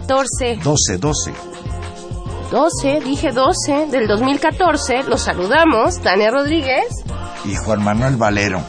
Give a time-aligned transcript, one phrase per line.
[0.00, 0.60] 2014.
[0.62, 1.32] 12, 12.
[2.50, 5.04] 12, dije 12 del 2014.
[5.04, 7.04] Los saludamos, Tania Rodríguez
[7.44, 8.60] y Juan Manuel Valero.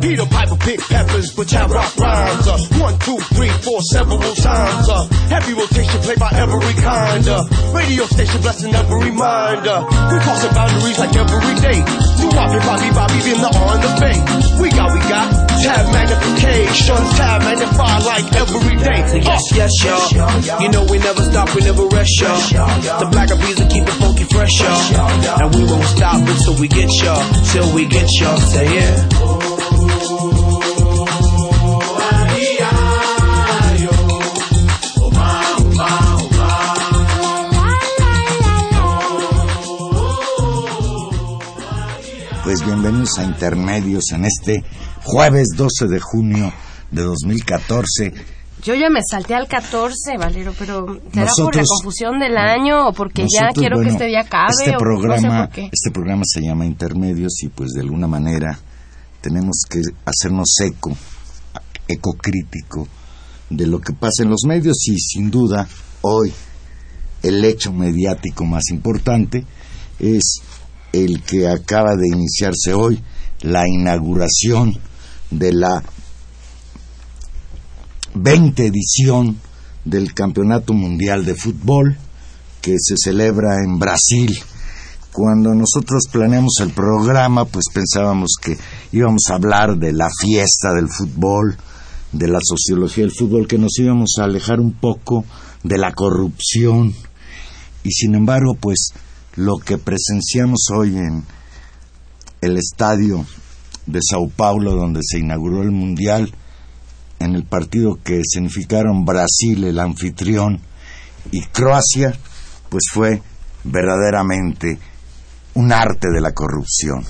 [0.00, 2.46] Peter Piper pick peppers, but I rock rhymes.
[2.46, 4.88] Uh, one, two, three, four, several times.
[4.88, 7.28] Uh, heavy rotation played by every kind.
[7.28, 9.84] Uh, radio station blessing every reminder.
[10.10, 12.09] we crossing boundaries like every day.
[12.30, 14.16] Bobby, Bobby, Bobby, in the on the bay.
[14.60, 15.26] We got, we got
[15.62, 19.00] tab magnification, tab magnify like every day.
[19.08, 19.86] So yes, yes, uh.
[20.16, 20.62] y'all.
[20.62, 22.38] You know we never stop, we never rest, y'all.
[23.00, 25.42] The black bees will keep it funky fresh, y'all.
[25.42, 28.38] And we won't stop until we get y'all, till we get y'all.
[28.38, 30.39] Say yeah.
[42.50, 44.64] Pues bienvenidos a Intermedios en este
[45.04, 46.52] jueves 12 de junio
[46.90, 48.12] de 2014.
[48.64, 52.92] Yo ya me salté al 14, Valero, pero ¿será por la confusión del año o
[52.92, 54.50] porque ya quiero que este día acabe?
[54.64, 58.58] Este programa, este programa se llama Intermedios y pues de alguna manera
[59.20, 60.90] tenemos que hacernos eco,
[61.86, 62.88] eco crítico
[63.48, 65.68] de lo que pasa en los medios y sin duda
[66.00, 66.32] hoy
[67.22, 69.46] el hecho mediático más importante
[70.00, 70.42] es
[70.92, 73.02] el que acaba de iniciarse hoy,
[73.42, 74.78] la inauguración
[75.30, 75.82] de la
[78.14, 79.38] 20 edición
[79.84, 81.96] del Campeonato Mundial de Fútbol
[82.60, 84.38] que se celebra en Brasil.
[85.12, 88.56] Cuando nosotros planeamos el programa, pues pensábamos que
[88.92, 91.56] íbamos a hablar de la fiesta del fútbol,
[92.12, 95.24] de la sociología del fútbol, que nos íbamos a alejar un poco
[95.64, 96.94] de la corrupción.
[97.82, 98.92] Y sin embargo, pues
[99.40, 101.24] lo que presenciamos hoy en
[102.42, 103.24] el estadio
[103.86, 106.30] de Sao Paulo, donde se inauguró el Mundial,
[107.20, 110.60] en el partido que significaron Brasil, el anfitrión,
[111.32, 112.12] y Croacia,
[112.68, 113.22] pues fue
[113.64, 114.78] verdaderamente
[115.54, 117.02] un arte de la corrupción.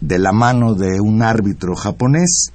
[0.00, 2.50] De la mano de un árbitro japonés,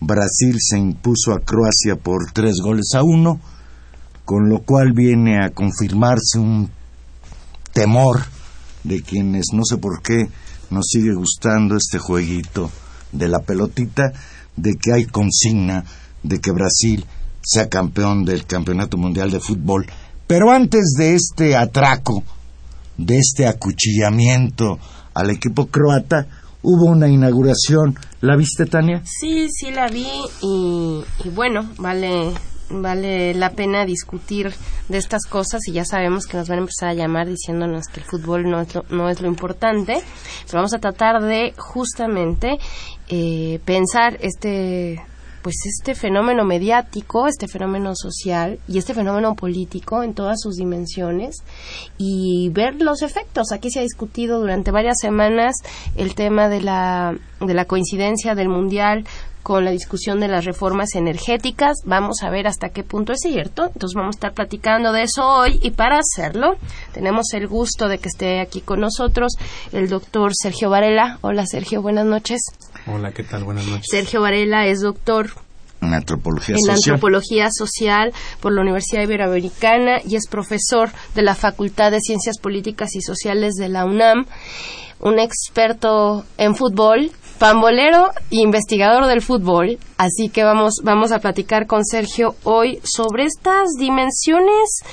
[0.00, 3.40] Brasil se impuso a Croacia por tres goles a uno,
[4.26, 6.70] con lo cual viene a confirmarse un
[7.72, 8.20] temor
[8.84, 10.28] de quienes no sé por qué
[10.70, 12.70] nos sigue gustando este jueguito
[13.12, 14.12] de la pelotita,
[14.56, 15.84] de que hay consigna
[16.22, 17.04] de que Brasil
[17.42, 19.86] sea campeón del Campeonato Mundial de Fútbol.
[20.26, 22.22] Pero antes de este atraco,
[22.96, 24.78] de este acuchillamiento
[25.14, 26.26] al equipo croata,
[26.62, 27.98] hubo una inauguración.
[28.20, 29.02] ¿La viste, Tania?
[29.04, 30.06] Sí, sí la vi
[30.42, 32.32] y, y bueno, vale
[32.70, 34.52] vale la pena discutir
[34.88, 38.00] de estas cosas y ya sabemos que nos van a empezar a llamar diciéndonos que
[38.00, 40.02] el fútbol no es lo, no es lo importante,
[40.46, 42.58] pero vamos a tratar de justamente
[43.08, 45.02] eh, pensar este
[45.42, 51.36] pues este fenómeno mediático, este fenómeno social y este fenómeno político en todas sus dimensiones
[51.98, 53.50] y ver los efectos.
[53.52, 55.56] Aquí se ha discutido durante varias semanas
[55.96, 59.04] el tema de la, de la coincidencia del Mundial
[59.42, 61.78] con la discusión de las reformas energéticas.
[61.84, 63.66] Vamos a ver hasta qué punto es cierto.
[63.66, 66.56] Entonces vamos a estar platicando de eso hoy y para hacerlo
[66.92, 69.32] tenemos el gusto de que esté aquí con nosotros
[69.72, 71.18] el doctor Sergio Varela.
[71.20, 72.40] Hola Sergio, buenas noches.
[72.86, 73.44] Hola, ¿qué tal?
[73.44, 73.86] Buenas noches.
[73.90, 75.30] Sergio Varela es doctor
[75.82, 76.76] en antropología en social.
[76.76, 82.94] antropología social por la Universidad Iberoamericana y es profesor de la Facultad de Ciencias Políticas
[82.94, 84.26] y Sociales de la UNAM,
[85.00, 87.10] un experto en fútbol,
[87.42, 89.76] pambolero e investigador del fútbol.
[89.98, 94.84] Así que vamos, vamos a platicar con Sergio hoy sobre estas dimensiones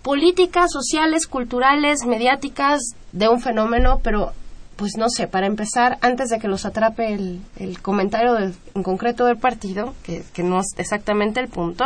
[0.00, 2.80] políticas, sociales, culturales, mediáticas
[3.12, 4.32] de un fenómeno, pero
[4.76, 8.82] pues no sé, para empezar, antes de que los atrape el, el comentario del- en
[8.82, 11.84] concreto del partido, que, que no es exactamente el punto,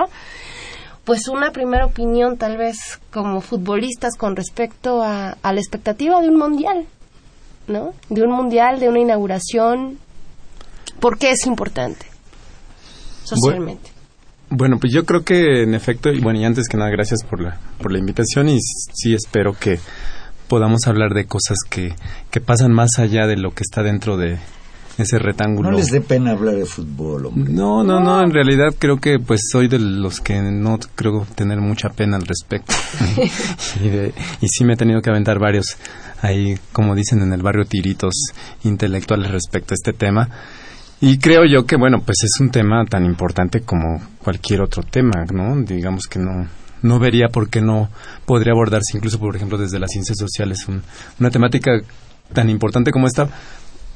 [1.04, 2.76] pues una primera opinión tal vez
[3.12, 6.84] como futbolistas con respecto a, a la expectativa de un mundial,
[7.66, 7.92] ¿no?
[8.08, 9.98] De un mundial, de una inauguración,
[11.00, 12.06] ¿por qué es importante
[13.25, 13.91] socialmente?
[14.50, 17.41] Bueno, pues yo creo que en efecto, y bueno, y antes que nada, gracias por
[17.41, 19.79] la, por la invitación y sí espero que
[20.49, 21.94] podamos hablar de cosas que,
[22.31, 24.37] que pasan más allá de lo que está dentro de
[24.99, 25.71] ese rectángulo.
[25.71, 27.50] No les dé pena hablar de fútbol, hombre.
[27.50, 31.59] No, no, no, en realidad creo que pues soy de los que no creo tener
[31.62, 32.75] mucha pena al respecto.
[33.83, 34.12] y, de-
[34.43, 35.79] y sí me he tenido que aventar varios
[36.21, 38.12] ahí, como dicen en el barrio, tiritos
[38.65, 40.29] intelectuales respecto a este tema.
[41.04, 45.25] Y creo yo que, bueno, pues es un tema tan importante como cualquier otro tema,
[45.32, 45.60] ¿no?
[45.62, 46.46] Digamos que no,
[46.82, 47.88] no vería por qué no
[48.25, 50.82] podría abordarse incluso, por ejemplo, desde las ciencias sociales un-
[51.19, 51.72] una temática
[52.32, 53.28] tan importante como esta,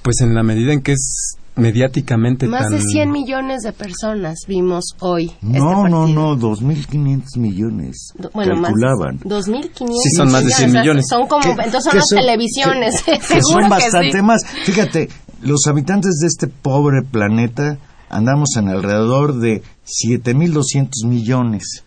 [0.03, 2.73] pues en la medida en que es mediáticamente Más tan...
[2.73, 6.37] de 100 millones de personas vimos hoy este No, no, partido.
[6.37, 8.12] no, 2.500 millones.
[8.19, 9.20] Do- Bueno, más calculaban.
[9.20, 11.05] 2.500 Sí, son más de 100 o sea, millones.
[11.09, 13.02] Son como, entonces son las son- televisiones.
[13.02, 13.70] Que, que seguro son que sí.
[13.70, 14.43] bastante más.
[14.64, 15.09] Fíjate,
[15.47, 17.79] los habitantes de este pobre planeta
[18.09, 21.85] andamos en alrededor de 7.200 millones.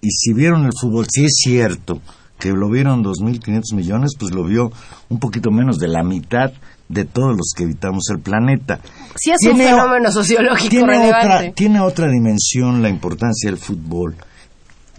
[0.00, 2.00] Y si vieron el fútbol, sí es cierto
[2.38, 4.72] que lo vieron 2.500 millones, pues lo vio
[5.08, 6.52] un poquito menos de la mitad
[6.88, 8.80] de todos los que habitamos el planeta.
[9.14, 11.26] Sí es un Tiene fenómeno sociológico tiene relevante.
[11.26, 14.16] otra, tiene otra dimensión la importancia del fútbol,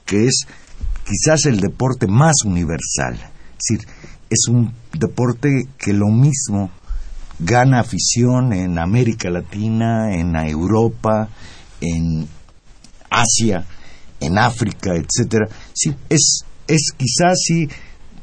[0.06, 0.48] que es
[1.06, 3.16] quizás el deporte más universal.
[3.16, 3.88] Es decir,
[4.30, 6.72] es un deporte que lo mismo
[7.44, 11.30] gana afición en América Latina, en Europa,
[11.82, 12.28] en
[13.10, 13.66] Asia,
[14.20, 15.48] en África, etcétera.
[15.74, 17.68] Sí, es, es quizás sí,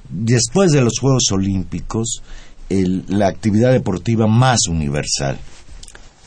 [0.09, 2.23] después de los Juegos Olímpicos,
[2.69, 5.39] la actividad deportiva más universal.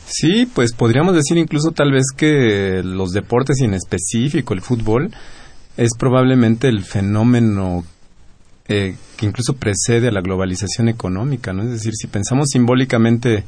[0.06, 5.10] Sí, pues podríamos decir incluso tal vez que los deportes y en específico el fútbol
[5.76, 7.84] es probablemente el fenómeno
[8.66, 11.62] eh, que incluso precede a la globalización económica, ¿no?
[11.64, 13.44] Es decir, si pensamos simbólicamente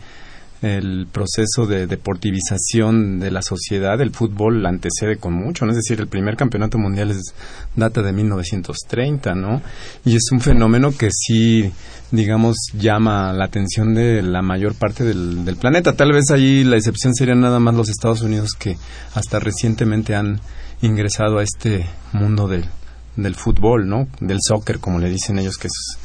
[0.62, 5.72] el proceso de deportivización de la sociedad, el fútbol la antecede con mucho, ¿no?
[5.72, 7.34] Es decir, el primer campeonato mundial es,
[7.74, 9.62] data de 1930, ¿no?
[10.04, 11.70] Y es un fenómeno que sí,
[12.10, 15.94] digamos, llama la atención de la mayor parte del, del planeta.
[15.94, 18.76] Tal vez ahí la excepción serían nada más los Estados Unidos que
[19.14, 20.40] hasta recientemente han
[20.82, 22.64] ingresado a este mundo del,
[23.16, 24.08] del fútbol, ¿no?
[24.20, 25.98] Del soccer, como le dicen ellos, que es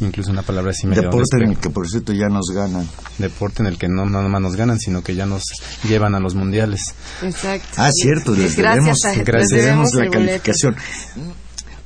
[0.00, 2.86] incluso una palabra así medio Deporte en el que, por cierto, ya nos ganan.
[3.18, 5.42] deporte en el que no nada más nos ganan, sino que ya nos
[5.88, 6.94] llevan a los mundiales.
[7.22, 7.68] Exacto.
[7.78, 9.50] Ah, cierto, les Gracias debemos, a- les gracias.
[9.50, 10.12] debemos la boleto.
[10.18, 10.76] calificación.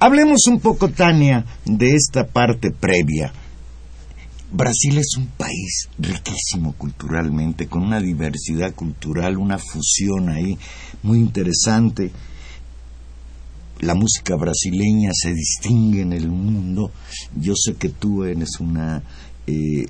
[0.01, 3.33] Hablemos un poco, Tania, de esta parte previa.
[4.51, 10.59] Brasil es un país riquísimo culturalmente, con una diversidad cultural, una fusión ahí
[11.03, 12.11] muy interesante.
[13.83, 16.93] La música brasileña se distingue en el mundo.
[17.37, 19.03] Yo sé que tú eres una
[19.47, 19.87] eh,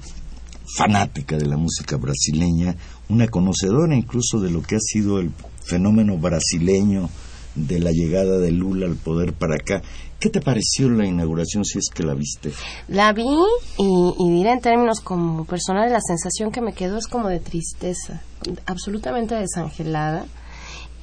[0.76, 2.74] fanática de la música brasileña,
[3.10, 5.30] una conocedora incluso de lo que ha sido el
[5.64, 7.10] fenómeno brasileño
[7.54, 9.82] de la llegada de Lula al poder para acá.
[10.18, 12.52] ¿Qué te pareció la inauguración si es que la viste?
[12.88, 13.26] La vi
[13.78, 17.40] y, y diré en términos como personal, la sensación que me quedó es como de
[17.40, 18.22] tristeza,
[18.64, 20.24] absolutamente desangelada.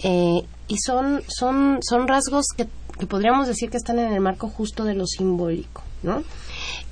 [0.01, 4.47] Eh, y son, son, son rasgos que, que podríamos decir que están en el marco
[4.47, 6.23] justo de lo simbólico, ¿no?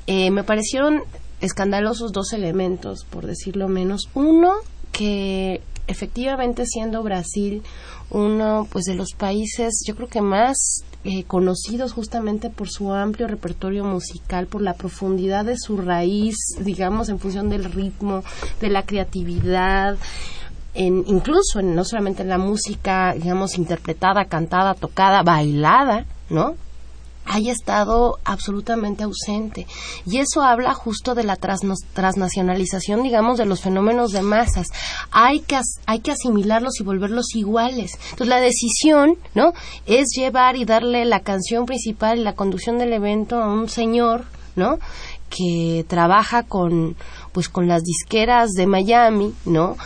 [0.07, 1.03] Eh, me parecieron
[1.39, 4.09] escandalosos dos elementos, por decirlo menos.
[4.15, 4.55] Uno,
[4.91, 7.63] que efectivamente siendo Brasil
[8.09, 13.27] uno pues de los países yo creo que más eh, conocidos justamente por su amplio
[13.27, 18.23] repertorio musical, por la profundidad de su raíz, digamos, en función del ritmo,
[18.59, 19.95] de la creatividad,
[20.77, 26.55] en, incluso en, no solamente en la música, digamos, interpretada, cantada, tocada, bailada, ¿no?
[27.29, 29.67] haya estado absolutamente ausente.
[30.05, 34.67] Y eso habla justo de la transnacionalización, digamos, de los fenómenos de masas.
[35.11, 37.95] Hay que, hay que asimilarlos y volverlos iguales.
[38.11, 39.51] Entonces, la decisión, ¿no?
[39.85, 44.23] Es llevar y darle la canción principal y la conducción del evento a un señor,
[44.55, 44.79] ¿no?
[45.29, 46.95] que trabaja con
[47.33, 49.77] pues con las disqueras de Miami, ¿no?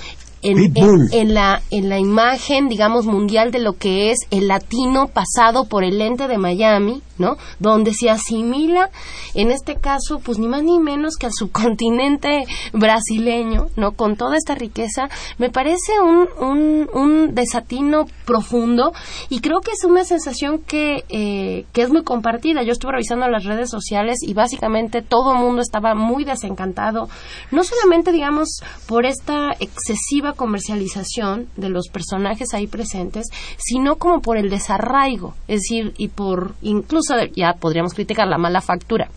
[0.43, 5.83] En, la, en la imagen, digamos, mundial de lo que es el latino pasado por
[5.83, 7.37] el lente de Miami, ¿no?
[7.59, 8.89] Donde se asimila,
[9.35, 13.91] en este caso, pues ni más ni menos que al subcontinente brasileño, ¿no?
[13.91, 18.93] Con toda esta riqueza, me parece un, un, un desatino profundo
[19.29, 22.63] y creo que es una sensación que, eh, que es muy compartida.
[22.63, 27.07] Yo estuve revisando las redes sociales y básicamente todo el mundo estaba muy desencantado,
[27.51, 34.37] no solamente, digamos, por esta excesiva comercialización de los personajes ahí presentes, sino como por
[34.37, 39.09] el desarraigo, es decir, y por incluso ya podríamos criticar la mala factura,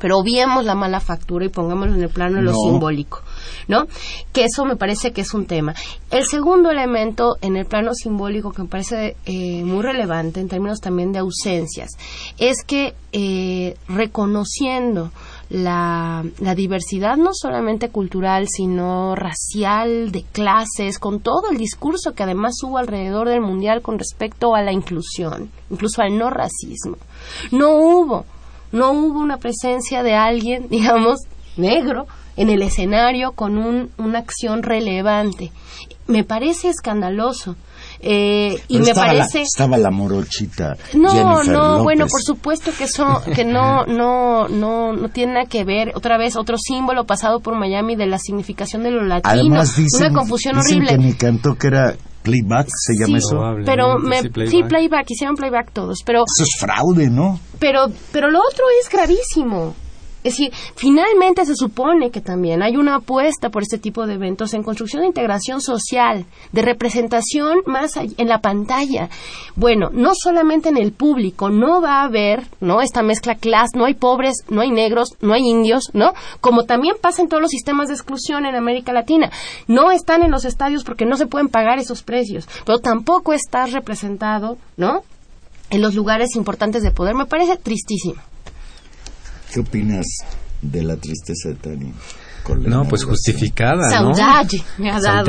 [0.00, 3.22] pero obviemos la mala factura y pongámoslo en el plano de lo simbólico,
[3.68, 3.86] ¿no?
[4.32, 5.74] Que eso me parece que es un tema.
[6.10, 10.80] El segundo elemento en el plano simbólico que me parece eh, muy relevante en términos
[10.80, 11.90] también de ausencias
[12.38, 15.12] es que eh, reconociendo
[15.54, 22.24] la, la, diversidad no solamente cultural, sino racial, de clases, con todo el discurso que
[22.24, 26.96] además hubo alrededor del Mundial con respecto a la inclusión, incluso al no racismo.
[27.52, 28.24] No hubo,
[28.72, 31.20] no hubo una presencia de alguien, digamos,
[31.56, 32.06] negro
[32.36, 35.52] en el escenario con un, una acción relevante.
[36.08, 37.54] Me parece escandaloso
[38.00, 43.44] eh, y me parece estaba la morochita no no bueno por supuesto que eso que
[43.44, 45.92] no no no no tiene nada que ver.
[45.94, 49.32] Otra vez otro símbolo pasado por Miami de la significación de lo latino.
[49.32, 50.96] Además, dicen, una confusión dicen horrible.
[50.96, 53.38] que me cantó que era playback se llama eso.
[53.66, 58.38] pero me, sí playback hicieron playback todos pero eso es fraude no pero pero lo
[58.38, 59.74] otro es gravísimo
[60.24, 64.54] es decir, finalmente se supone que también hay una apuesta por este tipo de eventos
[64.54, 69.10] en construcción de integración social, de representación más en la pantalla.
[69.54, 72.80] Bueno, no solamente en el público, no va a haber, ¿no?
[72.80, 76.14] Esta mezcla clase, no hay pobres, no hay negros, no hay indios, ¿no?
[76.40, 79.30] Como también pasa en todos los sistemas de exclusión en América Latina.
[79.68, 83.66] No están en los estadios porque no se pueden pagar esos precios, pero tampoco está
[83.66, 85.02] representado, ¿no?
[85.68, 87.14] En los lugares importantes de poder.
[87.14, 88.22] Me parece tristísimo.
[89.54, 90.04] ¿Qué opinas
[90.60, 91.92] de la tristeza de Tani?
[92.66, 94.10] No, pues justificada, ¿no?
[94.78, 95.24] me ha dado.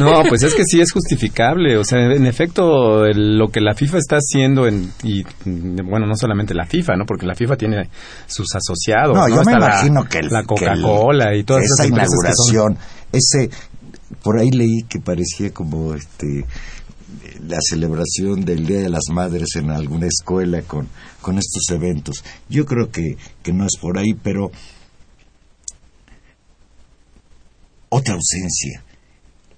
[0.00, 1.78] No, pues es que sí es justificable.
[1.78, 6.52] O sea, en efecto, lo que la FIFA está haciendo, en, y bueno, no solamente
[6.52, 7.04] la FIFA, ¿no?
[7.06, 7.88] Porque la FIFA tiene
[8.26, 9.16] sus asociados.
[9.16, 12.76] No, yo me imagino que la Coca-Cola y todas esa esas inauguración,
[13.12, 13.50] ese,
[14.20, 16.44] por ahí leí que parecía como este
[17.46, 20.88] la celebración del Día de las Madres en alguna escuela con,
[21.20, 22.24] con estos eventos.
[22.48, 24.50] Yo creo que, que no es por ahí, pero
[27.88, 28.82] otra ausencia,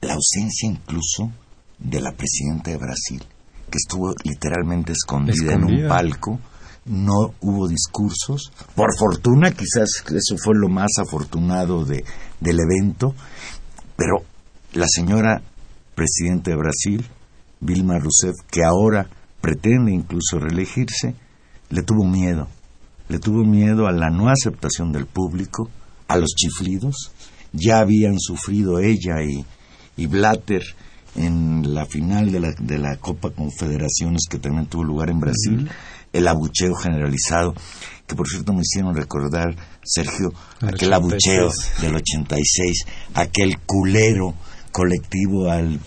[0.01, 1.31] la ausencia incluso
[1.79, 3.23] de la presidenta de Brasil,
[3.71, 6.41] que estuvo literalmente escondida, en un palco,
[6.85, 12.05] no hubo discursos, por fortuna quizás eso fue lo más afortunado de,
[12.41, 13.15] del evento,
[13.97, 14.25] pero
[14.73, 15.43] la señora
[15.95, 17.07] presidenta de Brasil
[17.63, 19.09] Vilma Rousseff, que ahora
[19.41, 21.15] pretende incluso reelegirse,
[21.71, 22.49] le tuvo miedo.
[23.09, 25.71] Le tuvo miedo a la no aceptación del público,
[26.09, 27.13] a los chiflidos.
[27.53, 29.45] Ya habían sufrido ella y,
[29.97, 30.63] y Blatter
[31.15, 35.71] en la final de la, de la Copa Confederaciones que también tuvo lugar en Brasil,
[36.13, 37.55] el abucheo generalizado,
[38.07, 41.51] que por cierto me hicieron recordar, Sergio, aquel abucheo
[41.81, 44.35] del 86, aquel culero
[44.73, 45.79] colectivo al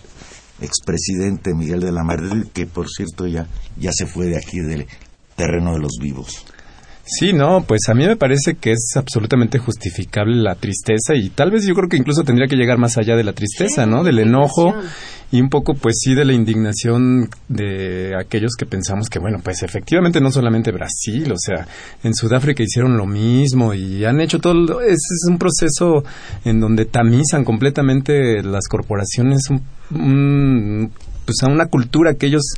[0.61, 3.47] expresidente Miguel de la Madrid, que por cierto ya,
[3.77, 4.87] ya se fue de aquí del
[5.35, 6.45] terreno de los vivos.
[7.07, 11.51] Sí, no, pues a mí me parece que es absolutamente justificable la tristeza y tal
[11.51, 14.03] vez yo creo que incluso tendría que llegar más allá de la tristeza, ¿no?
[14.03, 14.73] Del enojo
[15.31, 19.61] y un poco pues sí de la indignación de aquellos que pensamos que bueno, pues
[19.61, 21.67] efectivamente no solamente Brasil, o sea,
[22.03, 26.03] en Sudáfrica hicieron lo mismo y han hecho todo, es, es un proceso
[26.43, 29.41] en donde tamizan completamente las corporaciones
[31.25, 32.53] pues a una cultura que ellos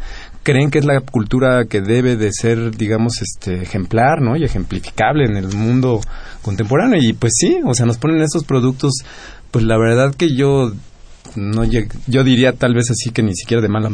[0.47, 4.37] creen que es la cultura que debe de ser, digamos, este ejemplar, ¿no?
[4.37, 5.99] Y ejemplificable en el mundo
[6.41, 7.01] contemporáneo.
[7.03, 8.93] Y pues sí, o sea, nos ponen esos productos,
[9.51, 10.71] pues la verdad que yo
[11.35, 13.89] no yo diría tal vez así que ni siquiera de mala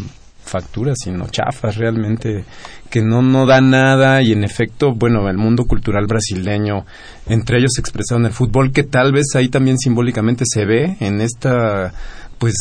[0.46, 2.46] factura, sino chafas realmente
[2.92, 6.86] que no no da nada y en efecto, bueno, el mundo cultural brasileño
[7.26, 11.20] entre ellos expresado en el fútbol que tal vez ahí también simbólicamente se ve en
[11.20, 11.92] esta
[12.38, 12.54] pues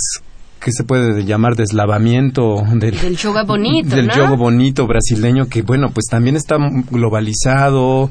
[0.65, 4.15] que se puede llamar deslavamiento del, Del yoga bonito, del ¿no?
[4.15, 6.57] yoga bonito brasileño que bueno pues también está
[6.91, 8.11] globalizado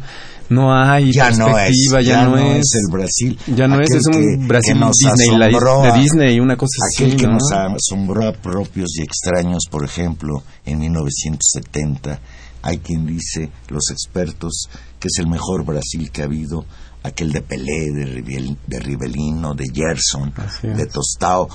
[0.49, 3.39] no hay ya no es, perspectiva ya, no, es, el Brasil.
[3.55, 6.73] ya no es, es un que- Brasil que nos Disney, la- de Disney, una cosa
[6.93, 7.33] Aquel así, que ¿no?
[7.35, 12.19] nos asombró a propios y extraños, por ejemplo, en 1970,
[12.63, 14.67] hay quien dice, los expertos,
[14.99, 16.65] que es el mejor Brasil que ha habido,
[17.03, 21.47] aquel de Pelé, de, Rivel- de Rivelino, de Gerson, de Tostao,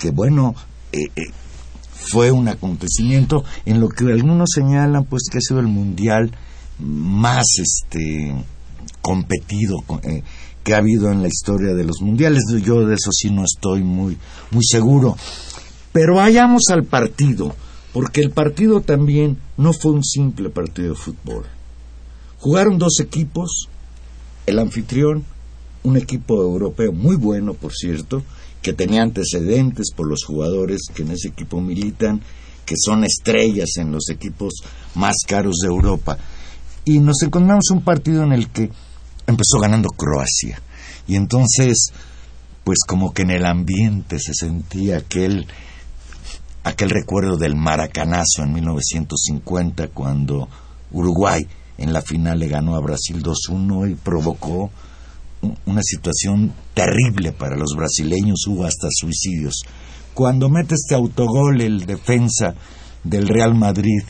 [0.00, 0.54] que bueno,
[0.92, 1.22] eh, eh,
[2.10, 6.32] fue un acontecimiento en lo que algunos señalan pues que ha sido el mundial
[6.78, 8.34] más este
[9.02, 10.22] competido co- eh,
[10.64, 12.42] que ha habido en la historia de los mundiales.
[12.64, 14.16] Yo de eso sí no estoy muy
[14.50, 15.16] muy seguro.
[15.92, 17.54] Pero vayamos al partido
[17.92, 21.44] porque el partido también no fue un simple partido de fútbol.
[22.38, 23.68] Jugaron dos equipos
[24.46, 25.24] el anfitrión
[25.82, 28.22] un equipo europeo muy bueno por cierto
[28.62, 32.20] que tenía antecedentes por los jugadores que en ese equipo militan
[32.66, 34.62] que son estrellas en los equipos
[34.94, 36.18] más caros de Europa.
[36.84, 38.70] Y nos encontramos un partido en el que
[39.26, 40.60] empezó ganando Croacia.
[41.08, 41.92] Y entonces
[42.64, 45.46] pues como que en el ambiente se sentía aquel
[46.62, 50.48] aquel recuerdo del maracanazo en 1950 cuando
[50.92, 51.46] Uruguay
[51.78, 54.70] en la final le ganó a Brasil 2-1 y provocó
[55.66, 59.62] una situación terrible para los brasileños, hubo hasta suicidios.
[60.14, 62.54] Cuando mete este autogol el defensa
[63.04, 64.02] del Real Madrid,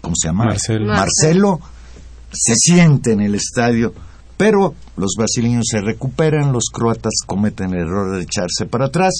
[0.00, 0.44] ¿cómo se llama?
[0.46, 0.86] Marcelo.
[0.86, 1.60] Marcelo
[2.32, 3.94] se siente en el estadio,
[4.36, 9.14] pero los brasileños se recuperan, los croatas cometen el error de echarse para atrás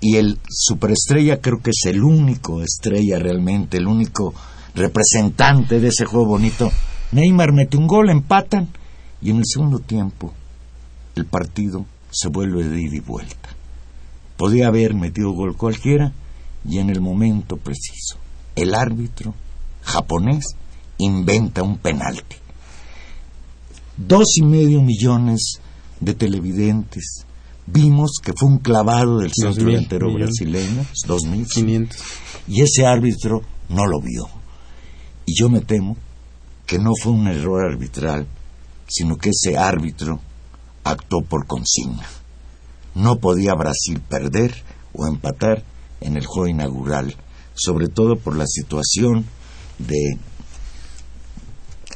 [0.00, 4.34] y el superestrella creo que es el único estrella realmente, el único
[4.74, 6.70] representante de ese juego bonito.
[7.12, 8.68] Neymar mete un gol, empatan
[9.20, 10.32] y en el segundo tiempo
[11.16, 13.48] el partido se vuelve de ida y vuelta.
[14.36, 16.12] Podía haber metido gol cualquiera
[16.64, 18.18] y en el momento preciso
[18.54, 19.34] el árbitro
[19.82, 20.44] japonés
[20.98, 22.36] inventa un penalti.
[23.96, 25.60] Dos y medio millones
[26.00, 27.24] de televidentes
[27.66, 31.98] vimos que fue un clavado del centro delantero brasileño, dos mil, 500
[32.48, 34.28] y ese árbitro no lo vio.
[35.26, 35.96] Y yo me temo
[36.66, 38.26] que no fue un error arbitral,
[38.88, 40.20] sino que ese árbitro
[40.82, 42.06] actuó por consigna.
[42.94, 44.54] No podía Brasil perder
[44.92, 45.62] o empatar
[46.00, 47.14] en el juego inaugural,
[47.54, 49.26] sobre todo por la situación
[49.78, 50.18] de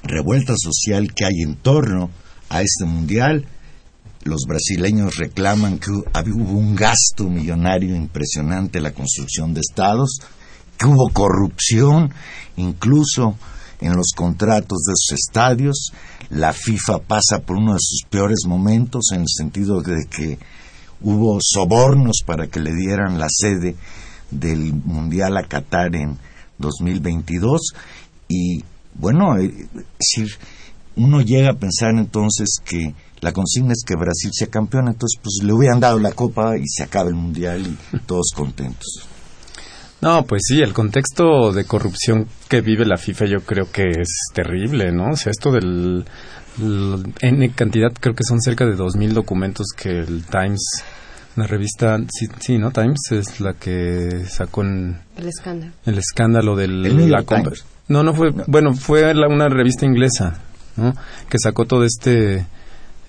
[0.02, 2.11] revuelta social que hay en torno
[2.48, 3.46] a este mundial.
[4.24, 10.18] Los brasileños reclaman que hubo un gasto millonario impresionante en la construcción de estados,
[10.78, 12.12] que hubo corrupción
[12.57, 13.37] incluso
[13.83, 15.92] en los contratos de esos estadios.
[16.31, 20.38] La FIFA pasa por uno de sus peores momentos en el sentido de que
[21.03, 23.77] hubo sobornos para que le dieran la sede
[24.31, 26.16] del Mundial a Qatar en
[26.59, 27.61] 2022
[28.29, 28.64] y
[28.95, 29.68] bueno, eh,
[29.99, 30.29] decir,
[30.97, 35.40] uno llega a pensar entonces que la consigna es que Brasil sea campeón, entonces pues
[35.42, 39.07] le hubieran dado la copa y se acaba el mundial y todos contentos.
[40.03, 44.09] No, pues sí, el contexto de corrupción que vive la FIFA yo creo que es
[44.35, 45.11] terrible, ¿no?
[45.12, 46.05] O sea, esto del
[47.21, 50.85] N cantidad, creo que son cerca de 2.000 documentos que el Times,
[51.37, 52.73] la revista, sí, sí, ¿no?
[52.73, 55.73] Times es la que sacó en El escándalo.
[55.87, 57.53] el escándalo del El New la compra.
[57.53, 57.65] Times.
[57.88, 60.41] No, no fue, bueno, fue la- una revista inglesa,
[60.77, 60.95] ¿no?
[61.29, 62.45] Que sacó todo este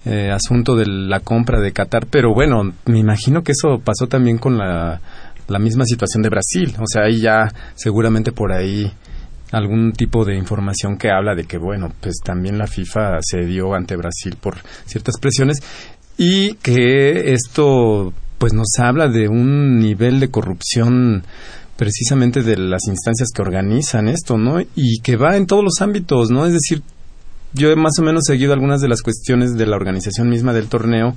[0.06, 4.38] eh, asunto de la compra de Qatar, pero bueno, me imagino que eso pasó también
[4.38, 5.00] con la,
[5.54, 8.92] la misma situación de Brasil, o sea, ahí ya seguramente por ahí
[9.52, 13.76] algún tipo de información que habla de que bueno, pues también la FIFA se dio
[13.76, 15.60] ante Brasil por ciertas presiones
[16.18, 21.24] y que esto pues nos habla de un nivel de corrupción
[21.78, 24.60] precisamente de las instancias que organizan esto, ¿no?
[24.76, 26.46] Y que va en todos los ámbitos, ¿no?
[26.46, 26.82] Es decir,
[27.54, 30.68] yo he más o menos seguido algunas de las cuestiones de la organización misma del
[30.68, 31.16] torneo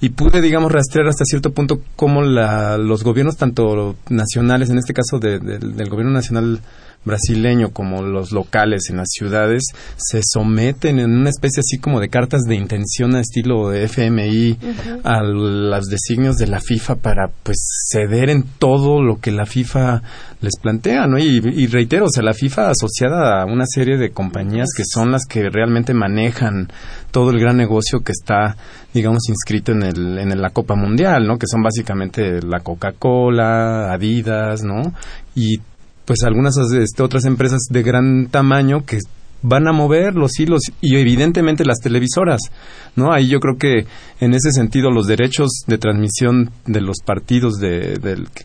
[0.00, 4.92] y pude, digamos, rastrear hasta cierto punto cómo la, los gobiernos, tanto nacionales, en este
[4.92, 6.60] caso de- del- del gobierno nacional
[7.06, 9.62] brasileño como los locales en las ciudades,
[9.96, 14.58] se someten en una especie así como de cartas de intención a estilo de FMI
[15.04, 17.56] a los designios de la FIFA para pues
[17.88, 20.02] ceder en todo lo que la FIFA
[20.40, 21.18] les plantea, ¿no?
[21.18, 25.12] Y, y reitero, o sea, la FIFA asociada a una serie de compañías que son
[25.12, 26.68] las que realmente manejan
[27.10, 28.56] todo el gran negocio que está,
[28.92, 31.38] digamos, inscrito en, el, en la Copa Mundial, ¿no?
[31.38, 34.92] Que son básicamente la Coca-Cola, Adidas, ¿no?
[35.34, 35.60] Y
[36.06, 39.00] pues algunas este, otras empresas de gran tamaño que
[39.42, 42.40] van a mover los hilos y evidentemente las televisoras,
[42.96, 43.12] ¿no?
[43.12, 43.86] Ahí yo creo que
[44.20, 47.98] en ese sentido los derechos de transmisión de los partidos de,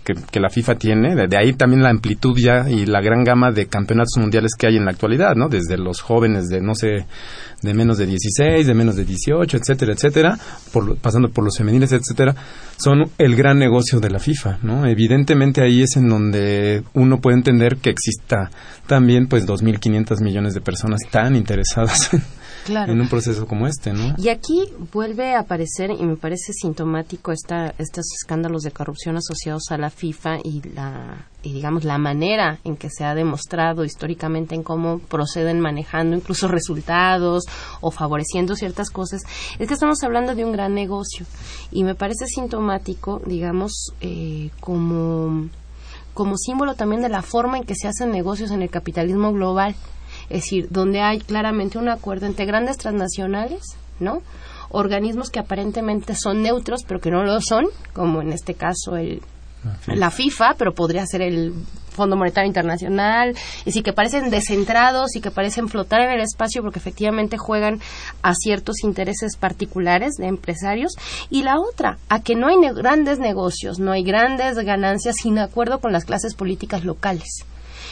[0.03, 3.67] que, la FIFA tiene, de, ahí también la amplitud ya y la gran gama de
[3.67, 5.47] campeonatos mundiales que hay en la actualidad, ¿no?
[5.47, 7.05] Desde los jóvenes de, no sé,
[7.61, 10.37] de menos de 16, de menos de 18, etcétera, etcétera,
[10.73, 12.35] por, pasando por los femeniles, etcétera,
[12.77, 14.85] son el gran negocio de la FIFA, ¿no?
[14.85, 18.49] Evidentemente ahí es en donde uno puede entender que exista
[18.87, 22.11] también pues 2.500 millones de personas tan interesadas
[22.67, 24.15] en un proceso como este, ¿no?
[24.17, 29.71] Y aquí vuelve a aparecer, y me parece sintomático esta, estos escándalos de corrupción asociados
[29.71, 34.53] a la FIFA y la y digamos la manera en que se ha demostrado históricamente
[34.53, 37.45] en cómo proceden manejando incluso resultados
[37.81, 39.21] o favoreciendo ciertas cosas,
[39.57, 41.25] es que estamos hablando de un gran negocio
[41.71, 45.49] y me parece sintomático, digamos, eh, como
[46.13, 49.75] como símbolo también de la forma en que se hacen negocios en el capitalismo global
[50.29, 54.21] es decir, donde hay claramente un acuerdo entre grandes transnacionales, ¿no?
[54.69, 59.21] Organismos que aparentemente son neutros, pero que no lo son, como en este caso el,
[59.87, 61.53] la FIFA, pero podría ser el
[61.91, 66.61] Fondo Monetario Internacional, y sí que parecen descentrados y que parecen flotar en el espacio
[66.61, 67.79] porque efectivamente juegan
[68.21, 70.93] a ciertos intereses particulares de empresarios.
[71.29, 75.79] Y la otra, a que no hay grandes negocios, no hay grandes ganancias sin acuerdo
[75.79, 77.45] con las clases políticas locales.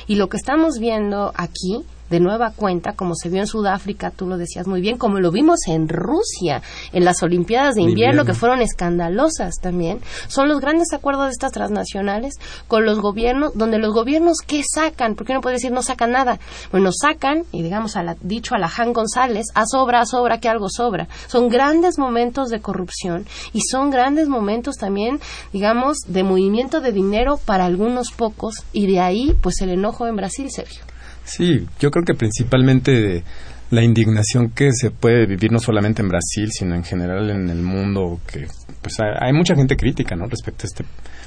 [0.08, 4.28] Y lo que estamos viendo aquí de nueva cuenta, como se vio en Sudáfrica, tú
[4.28, 8.34] lo decías muy bien, como lo vimos en Rusia, en las Olimpiadas de invierno, que
[8.34, 12.36] fueron escandalosas también, son los grandes acuerdos de estas transnacionales
[12.68, 15.16] con los gobiernos, donde los gobiernos, ¿qué sacan?
[15.16, 16.40] ¿Por qué no puede decir no sacan nada?
[16.72, 20.40] Bueno, sacan, y digamos, a la, dicho a la Han González, a sobra, a sobra,
[20.40, 21.08] que algo sobra.
[21.28, 25.20] Son grandes momentos de corrupción y son grandes momentos también,
[25.54, 30.16] digamos, de movimiento de dinero para algunos pocos, y de ahí, pues, el enojo en
[30.16, 30.89] Brasil, Sergio.
[31.30, 33.24] Sí, yo creo que principalmente
[33.70, 37.62] la indignación que se puede vivir no solamente en Brasil, sino en general en el
[37.62, 38.48] mundo, que
[38.82, 40.26] pues hay, mucha gente crítica, ¿no?
[40.26, 40.86] Respecto a este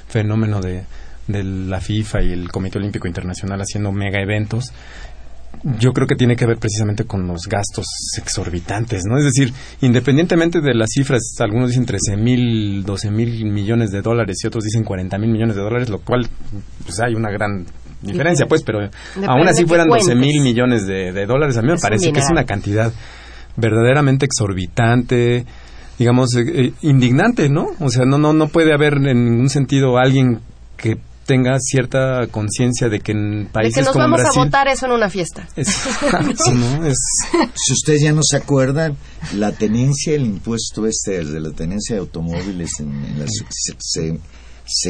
[0.08, 0.82] fenómeno de,
[1.28, 4.72] de la FIFA y el Comité Olímpico Internacional haciendo mega eventos
[5.78, 7.86] yo creo que tiene que ver precisamente con los gastos
[8.18, 9.18] exorbitantes, ¿no?
[9.18, 14.38] Es decir, independientemente de las cifras, algunos dicen 13 mil, 12 mil millones de dólares
[14.42, 16.28] y otros dicen 40 mil millones de dólares, lo cual,
[16.84, 17.66] pues hay una gran
[18.02, 18.80] diferencia, pues, pero
[19.26, 22.44] aún así fueran 12 mil millones de, dólares, a mí me parece que es una
[22.44, 22.92] cantidad
[23.56, 25.44] verdaderamente exorbitante,
[25.98, 27.68] digamos, eh, eh, indignante, ¿no?
[27.80, 30.40] O sea, no, no, no puede haber en ningún sentido alguien
[30.76, 34.86] que tenga cierta conciencia de que en países de que nos vamos a votar eso
[34.86, 35.48] en una fiesta.
[35.56, 38.96] Si ustedes ya no se acuerdan,
[39.34, 44.18] la tenencia, el impuesto este de la tenencia de automóviles en, se, se,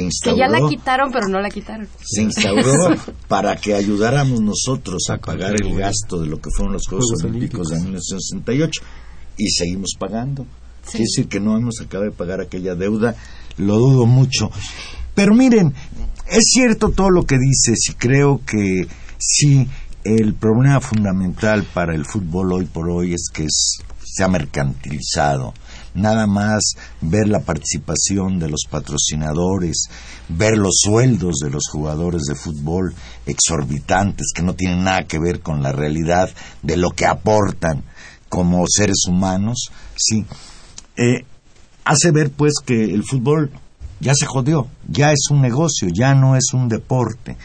[0.01, 0.37] instauró.
[0.37, 1.89] Que ya la quitaron, pero no la quitaron.
[2.03, 2.97] Se instauró
[3.29, 7.69] para que ayudáramos nosotros a pagar el gasto de lo que fueron los Juegos, Olímpicos,
[7.69, 8.83] de 1968
[9.37, 10.47] y seguimos pagando.
[10.85, 13.15] Quiere decir que no hemos acabado de pagar aquella deuda,
[13.57, 14.51] lo dudo mucho.
[15.15, 15.75] Pero miren,
[16.29, 18.87] es cierto todo lo que dices y creo que
[19.19, 19.69] sí,
[20.05, 25.55] el problema fundamental para el fútbol hoy por hoy es que se ha mercantilizado.
[25.95, 29.89] Nada más ver la participación de los patrocinadores,
[30.29, 32.95] ver los sueldos de los jugadores de fútbol
[33.27, 36.31] exorbitantes que no tienen nada que ver con la realidad
[36.63, 37.85] de lo que aportan
[38.29, 40.25] como seres humanos, sí,
[40.97, 41.25] eh,
[41.85, 43.51] hace ver pues que el fútbol
[44.01, 47.37] ya se jodió, ya es un negocio, ya no es un deporte.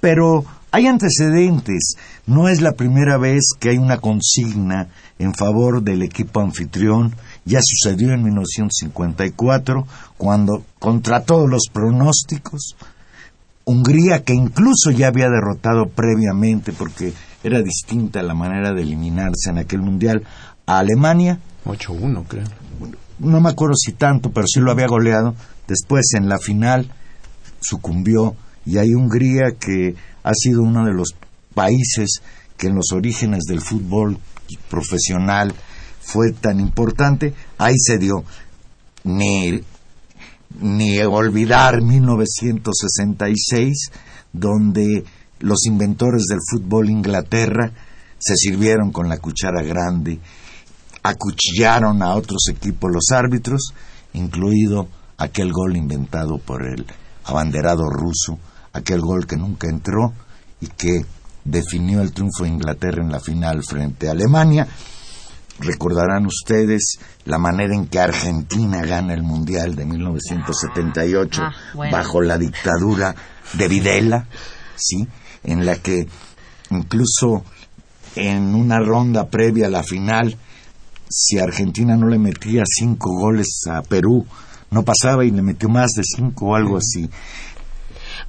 [0.00, 1.94] Pero hay antecedentes,
[2.26, 7.14] no es la primera vez que hay una consigna en favor del equipo anfitrión,
[7.46, 9.86] ya sucedió en 1954,
[10.18, 12.76] cuando, contra todos los pronósticos,
[13.64, 19.58] Hungría, que incluso ya había derrotado previamente, porque era distinta la manera de eliminarse en
[19.58, 20.24] aquel mundial,
[20.66, 21.40] a Alemania.
[21.64, 22.44] 8-1, creo.
[23.18, 25.34] No me acuerdo si tanto, pero sí lo había goleado.
[25.66, 26.90] Después en la final
[27.60, 31.14] sucumbió y hay Hungría que ha sido uno de los
[31.54, 32.20] países
[32.56, 34.18] que en los orígenes del fútbol
[34.68, 35.54] profesional
[36.06, 38.24] fue tan importante, ahí se dio.
[39.02, 39.60] Ni,
[40.60, 43.90] ni olvidar 1966,
[44.32, 45.04] donde
[45.40, 47.72] los inventores del fútbol Inglaterra
[48.18, 50.20] se sirvieron con la cuchara grande,
[51.02, 53.74] acuchillaron a otros equipos los árbitros,
[54.12, 54.86] incluido
[55.18, 56.86] aquel gol inventado por el
[57.24, 58.38] abanderado ruso,
[58.72, 60.12] aquel gol que nunca entró
[60.60, 61.04] y que
[61.44, 64.68] definió el triunfo de Inglaterra en la final frente a Alemania.
[65.58, 71.52] Recordarán ustedes la manera en que Argentina gana el Mundial de 1978 ah,
[71.90, 73.14] bajo la dictadura
[73.54, 74.26] de Videla,
[74.76, 75.06] ¿sí?
[75.44, 76.06] En la que
[76.70, 77.44] incluso
[78.16, 80.36] en una ronda previa a la final,
[81.08, 84.26] si Argentina no le metía cinco goles a Perú,
[84.70, 87.08] no pasaba y le metió más de cinco o algo así.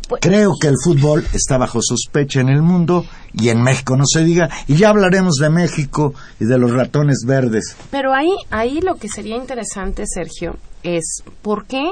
[0.08, 4.06] Pues- Creo que el fútbol está bajo sospecha en el mundo y en México no
[4.06, 4.50] se diga.
[4.68, 7.76] Y ya hablaremos de México y de los ratones verdes.
[7.92, 11.92] Pero ahí, ahí lo que sería interesante, Sergio, es por qué,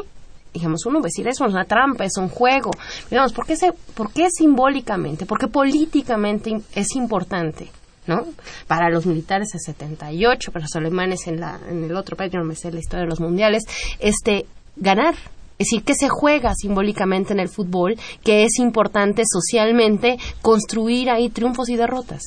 [0.53, 2.71] digamos, uno va a decir, eso es una trampa, es un juego.
[3.09, 5.25] Digamos, ¿por qué, se, ¿por qué simbólicamente?
[5.25, 7.69] Porque políticamente im- es importante,
[8.07, 8.25] ¿no?
[8.67, 12.39] Para los militares es 78, para los alemanes en, la, en el otro país, yo
[12.39, 13.63] no me sé la historia de los mundiales,
[13.99, 14.45] este,
[14.77, 15.15] ganar.
[15.57, 21.29] Es decir, que se juega simbólicamente en el fútbol, que es importante socialmente construir ahí
[21.29, 22.23] triunfos y derrotas.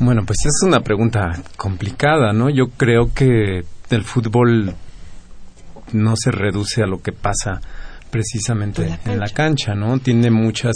[0.00, 2.48] Bueno, pues es una pregunta complicada, ¿no?
[2.50, 4.74] Yo creo que el fútbol
[5.92, 7.60] no se reduce a lo que pasa
[8.10, 9.98] precisamente En la en la cancha, ¿no?
[9.98, 10.74] Tiene muchas,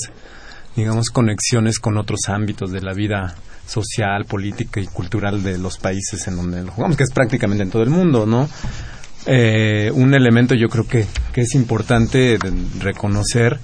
[0.77, 3.35] digamos, conexiones con otros ámbitos de la vida
[3.66, 7.70] social, política y cultural de los países en donde lo jugamos, que es prácticamente en
[7.70, 8.49] todo el mundo, ¿no?
[9.26, 12.38] Eh, un elemento yo creo que, que es importante
[12.80, 13.58] reconocer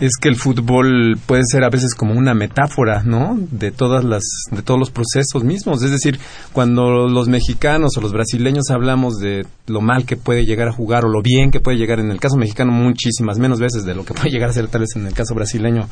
[0.00, 3.38] es que el fútbol puede ser a veces como una metáfora, ¿no?
[3.50, 5.82] De todas las, de todos los procesos mismos.
[5.82, 6.18] Es decir,
[6.52, 11.04] cuando los mexicanos o los brasileños hablamos de lo mal que puede llegar a jugar
[11.04, 14.04] o lo bien que puede llegar en el caso mexicano muchísimas menos veces de lo
[14.04, 15.88] que puede llegar a ser tal vez en el caso brasileño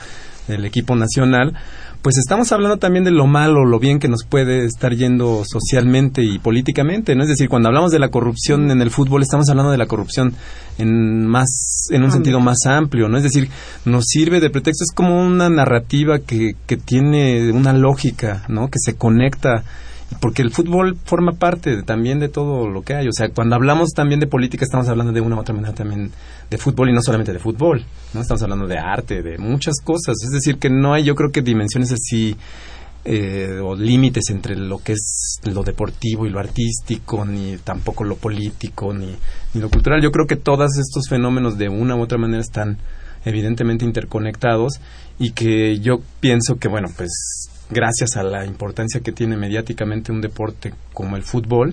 [0.48, 1.54] del equipo nacional,
[2.04, 6.22] pues estamos hablando también de lo malo, lo bien que nos puede estar yendo socialmente
[6.22, 7.22] y políticamente, ¿no?
[7.22, 10.34] Es decir, cuando hablamos de la corrupción en el fútbol, estamos hablando de la corrupción
[10.76, 13.16] en más, en un sentido más amplio, ¿no?
[13.16, 13.48] Es decir,
[13.86, 18.68] nos sirve de pretexto, es como una narrativa que, que tiene una lógica, ¿no?
[18.68, 19.64] Que se conecta
[20.20, 23.08] porque el fútbol forma parte de- también de todo lo que hay.
[23.08, 26.10] O sea, cuando hablamos también de política, estamos hablando de una u otra manera también
[26.50, 28.20] de fútbol y no solamente de fútbol, ¿no?
[28.20, 30.16] Estamos hablando de arte, de muchas cosas.
[30.24, 32.36] Es decir, que no hay, yo creo que dimensiones así
[33.06, 38.16] eh, o límites entre lo que es lo deportivo y lo artístico, ni tampoco lo
[38.16, 39.14] político, ni,
[39.52, 40.02] ni lo cultural.
[40.02, 42.78] Yo creo que todos estos fenómenos de una u otra manera están
[43.26, 44.80] evidentemente interconectados
[45.18, 47.10] y que yo pienso que, bueno, pues
[47.70, 51.72] gracias a la importancia que tiene mediáticamente un deporte como el fútbol,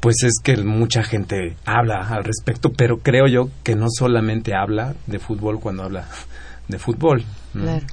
[0.00, 4.94] pues es que mucha gente habla al respecto, pero creo yo que no solamente habla
[5.06, 6.06] de fútbol cuando habla
[6.68, 7.24] de fútbol.
[7.54, 7.62] ¿no?
[7.62, 7.86] Claro.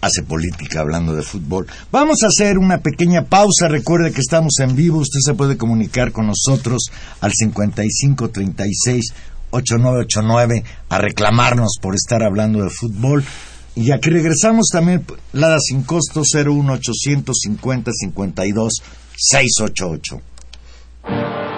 [0.00, 1.66] hace política hablando de fútbol.
[1.90, 3.68] Vamos a hacer una pequeña pausa.
[3.68, 4.98] Recuerde que estamos en vivo.
[4.98, 9.14] Usted se puede comunicar con nosotros al 5536
[9.50, 13.24] 8989 a reclamarnos por estar hablando de fútbol.
[13.76, 18.72] Y aquí regresamos también, Lada sin costo 01850 52
[19.16, 21.53] 688.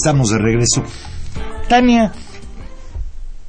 [0.00, 0.82] Estamos de regreso.
[1.68, 2.12] Tania,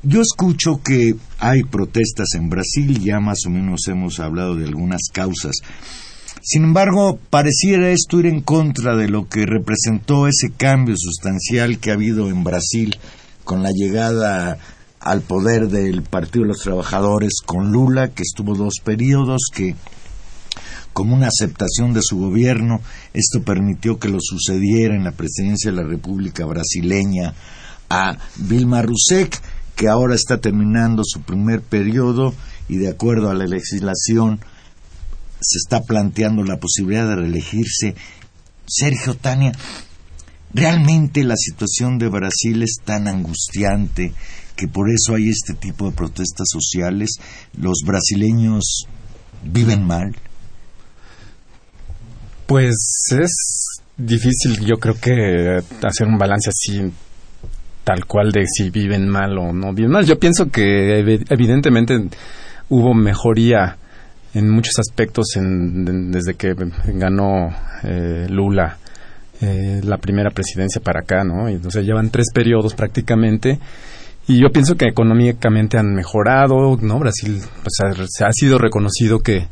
[0.03, 5.01] yo escucho que hay protestas en Brasil, ya más o menos hemos hablado de algunas
[5.13, 5.55] causas.
[6.41, 11.91] Sin embargo, pareciera esto ir en contra de lo que representó ese cambio sustancial que
[11.91, 12.97] ha habido en Brasil
[13.45, 14.57] con la llegada
[14.99, 19.75] al poder del Partido de los Trabajadores con Lula, que estuvo dos periodos, que
[20.93, 22.81] como una aceptación de su gobierno,
[23.13, 27.33] esto permitió que lo sucediera en la presidencia de la República Brasileña
[27.89, 29.39] a Vilma Rousseff,
[29.75, 32.33] que ahora está terminando su primer periodo
[32.69, 34.39] y de acuerdo a la legislación
[35.41, 37.95] se está planteando la posibilidad de reelegirse.
[38.67, 39.51] Sergio Tania,
[40.53, 44.13] realmente la situación de Brasil es tan angustiante
[44.55, 47.17] que por eso hay este tipo de protestas sociales.
[47.57, 48.85] Los brasileños
[49.43, 50.15] viven mal.
[52.51, 56.81] Pues es difícil, yo creo que hacer un balance así
[57.85, 60.05] tal cual de si viven mal o no viven mal.
[60.05, 61.97] Yo pienso que evi- evidentemente
[62.67, 63.77] hubo mejoría
[64.33, 66.53] en muchos aspectos en- desde que
[66.87, 68.77] ganó eh, Lula
[69.39, 71.49] eh, la primera presidencia para acá, ¿no?
[71.49, 73.59] Y, o sea, llevan tres periodos prácticamente.
[74.27, 76.99] Y yo pienso que económicamente han mejorado, ¿no?
[76.99, 79.47] Brasil pues, ha sido reconocido que,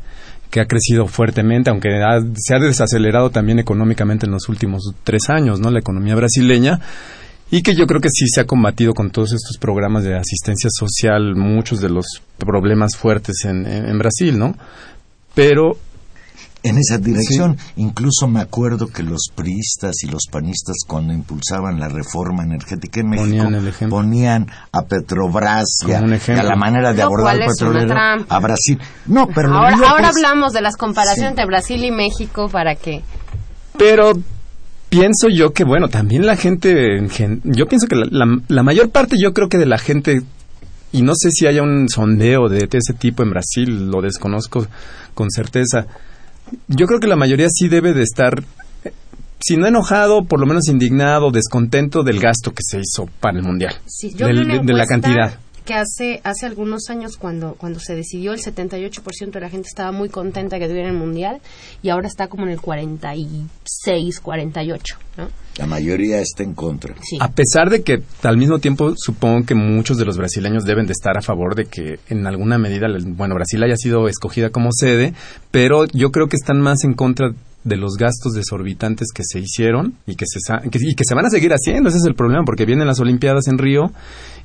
[0.50, 5.28] que ha crecido fuertemente, aunque ha- se ha desacelerado también económicamente en los últimos tres
[5.30, 5.70] años, ¿no?
[5.70, 6.80] La economía brasileña.
[7.52, 10.70] Y que yo creo que sí se ha combatido con todos estos programas de asistencia
[10.72, 12.06] social muchos de los
[12.38, 14.56] problemas fuertes en, en- en Brasil, ¿no?
[15.34, 15.76] Pero
[16.62, 17.56] en esa dirección.
[17.76, 23.08] Incluso me acuerdo que los priistas y los panistas cuando impulsaban la reforma energética en
[23.10, 23.96] México Ponían el ejemplo.
[23.96, 28.34] ponían a Petrobras y a, Como un y a la manera de abordar el trampa.
[28.34, 28.78] a Brasil.
[29.06, 31.28] No, pero ahora ahora pues, hablamos de las comparaciones Sí.
[31.30, 33.02] entre Brasil y México para que
[33.78, 34.12] Pero
[34.90, 38.62] pienso yo que, bueno, también la gente, en gen- yo pienso que la, la- la
[38.62, 40.22] mayor parte, yo creo que de la gente,
[40.92, 44.66] y no sé si haya un sondeo de, de ese tipo en Brasil, lo desconozco
[45.14, 45.86] con certeza,
[46.68, 48.42] yo creo que la mayoría sí debe de estar,
[49.40, 53.44] si no enojado, por lo menos indignado, descontento del gasto que se hizo para el
[53.44, 55.38] Mundial, Sí, yo del- de, la cantidad.
[55.70, 59.92] Que hace, hace algunos años, cuando, cuando se decidió, el 78% de la gente estaba
[59.92, 61.40] muy contenta que tuviera el mundial
[61.80, 64.96] y ahora está como en el 46, 48.
[65.16, 65.28] ¿no?
[65.58, 66.94] la mayoría está en contra.
[67.02, 67.18] Sí.
[67.20, 70.92] A pesar de que al mismo tiempo supongo que muchos de los brasileños deben de
[70.92, 75.14] estar a favor de que en alguna medida, bueno, Brasil haya sido escogida como sede,
[75.52, 79.92] pero yo creo que están más en contra de los gastos desorbitantes que se hicieron
[80.06, 81.90] y que se, sa- que- y que se van a seguir haciendo.
[81.90, 83.92] Ese es el problema, porque vienen las Olimpiadas en Río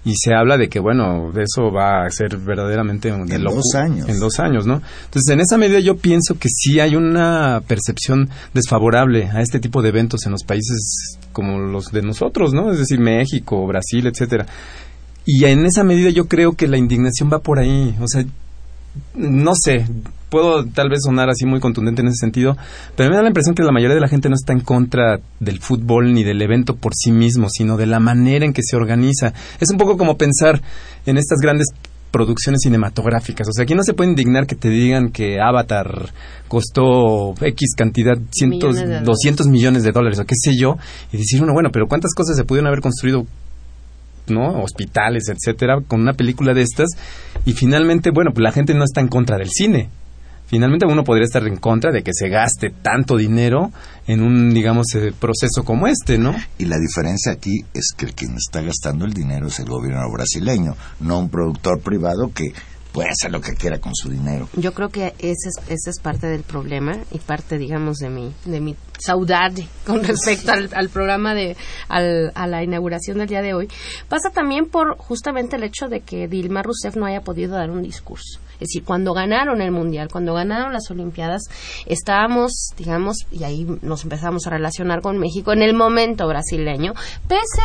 [0.06, 3.74] y se habla de que, bueno, eso va a ser verdaderamente un- de En dos
[3.76, 4.08] años.
[4.08, 4.76] En dos años, ¿no?
[5.06, 9.82] Entonces, en esa medida yo pienso que sí hay una percepción desfavorable a este tipo
[9.82, 12.72] de eventos en los países como los de nosotros, ¿no?
[12.72, 14.46] Es decir, México, Brasil, etcétera.
[15.26, 17.96] Y en esa medida yo creo que la indignación va por ahí.
[18.00, 18.24] O sea,
[19.16, 19.86] no sé,
[20.30, 22.58] puedo tal vez sonar así muy contundente en ese sentido,
[22.96, 25.20] pero me da la impresión que la mayoría de la gente no está en contra
[25.40, 28.76] del fútbol ni del evento por sí mismo, sino de la manera en que se
[28.76, 29.34] organiza.
[29.60, 30.62] Es un poco como pensar
[31.06, 31.68] en estas grandes
[32.12, 33.48] producciones cinematográficas.
[33.50, 36.14] O sea, aquí no se puede indignar que te digan que Avatar
[36.48, 39.06] costó X cantidad, cientos, Millones de dólares.
[39.06, 40.78] 200 millones de dólares o qué sé yo,
[41.12, 43.26] y decir uno, bueno, pero ¿cuántas cosas se pudieron haber construido
[44.28, 44.62] ¿no?
[44.62, 46.90] hospitales, etcétera, con una película de estas
[47.46, 49.90] y finalmente, bueno, pues la gente no está en contra del cine.
[50.48, 53.72] Finalmente uno podría estar en contra de que se gaste tanto dinero
[54.06, 56.36] en un, digamos, eh, proceso como este, ¿no?
[56.60, 60.76] Y la diferencia aquí es que quien está gastando el dinero es el gobierno brasileño,
[61.00, 62.54] no un productor privado que
[62.96, 64.48] puede hacer lo que quiera con su dinero.
[64.56, 68.32] Yo creo que ese es, ese es parte del problema y parte, digamos, de mi,
[68.46, 71.58] de mi saudade con respecto al, al programa de,
[71.90, 73.68] al- a la inauguración del día de hoy.
[74.08, 77.84] Pasa también por justamente el hecho de que Dilma Rousseff no haya podido dar un
[77.84, 78.40] discurso.
[78.54, 81.44] Es decir, cuando ganaron el Mundial, cuando ganaron las Olimpiadas,
[81.86, 86.94] estábamos, digamos, y ahí nos empezamos a relacionar con México en el momento brasileño,
[87.28, 87.62] pese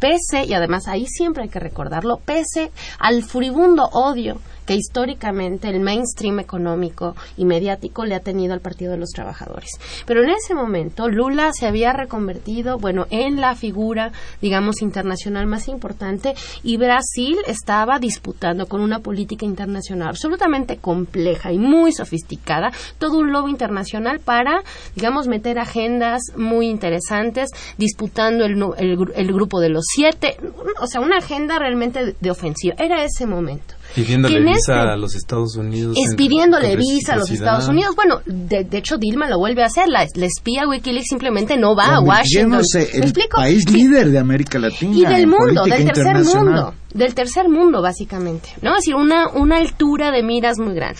[0.00, 5.80] pese, y además ahí siempre hay que recordarlo, pese al furibundo odio que históricamente el
[5.80, 9.70] mainstream económico y mediático le ha tenido al Partido de los Trabajadores.
[10.06, 15.68] Pero en ese momento Lula se había reconvertido, bueno, en la figura, digamos, internacional más
[15.68, 23.18] importante y Brasil estaba disputando con una política internacional absolutamente compleja y muy sofisticada, todo
[23.18, 24.62] un lobo internacional para,
[24.94, 30.36] digamos, meter agendas muy interesantes, disputando el, el, el grupo de los siete,
[30.80, 32.74] o sea, una agenda realmente de ofensiva.
[32.78, 33.74] Era ese momento.
[33.94, 35.96] Pidiéndole visa este- a los Estados Unidos.
[35.98, 37.30] es pidiéndole visa a los.
[37.30, 37.94] Estados Unidos.
[37.94, 39.88] Bueno, de, de hecho Dilma lo vuelve a hacer.
[39.88, 42.50] La, la espía Wikileaks simplemente no va a Washington.
[42.60, 43.36] Convirtiéndose ¿Me el explico?
[43.36, 43.72] país Sí.
[43.74, 44.96] líder de América Latina.
[44.96, 48.70] y del mundo, del tercer mundo, del tercer mundo básicamente, ¿no?
[48.72, 50.98] Es decir, una, una altura de miras muy grande.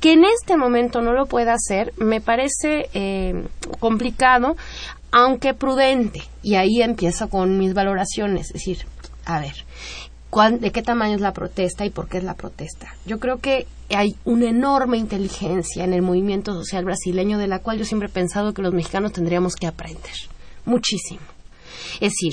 [0.00, 3.44] Que en este momento no lo pueda hacer me parece eh,
[3.80, 4.56] complicado,
[5.12, 6.22] aunque prudente.
[6.42, 8.78] Y ahí empiezo con mis valoraciones, es decir,
[9.24, 9.54] a ver,
[10.30, 12.94] ¿cuán- ¿de qué tamaño es la protesta y por qué es la protesta?
[13.06, 17.78] Yo creo que hay una enorme inteligencia en el movimiento social brasileño de la cual
[17.78, 20.12] yo siempre he pensado que los mexicanos tendríamos que aprender.
[20.64, 21.20] Muchísimo.
[22.00, 22.32] Es decir,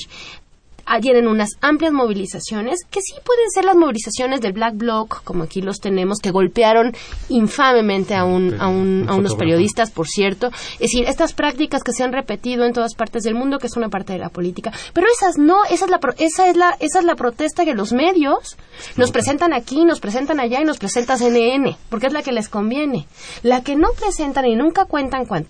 [1.01, 5.61] tienen unas amplias movilizaciones, que sí pueden ser las movilizaciones del Black Bloc, como aquí
[5.61, 6.93] los tenemos, que golpearon
[7.29, 10.47] infamemente a, un, a, un, a unos periodistas, por cierto.
[10.73, 13.75] Es decir, estas prácticas que se han repetido en todas partes del mundo, que es
[13.77, 14.71] una parte de la política.
[14.93, 17.91] Pero esas no, esa es la, esa es la, esa es la protesta que los
[17.93, 18.57] medios
[18.97, 22.49] nos presentan aquí, nos presentan allá y nos presenta CNN, porque es la que les
[22.49, 23.07] conviene.
[23.41, 25.47] La que no presentan y nunca cuentan cuán-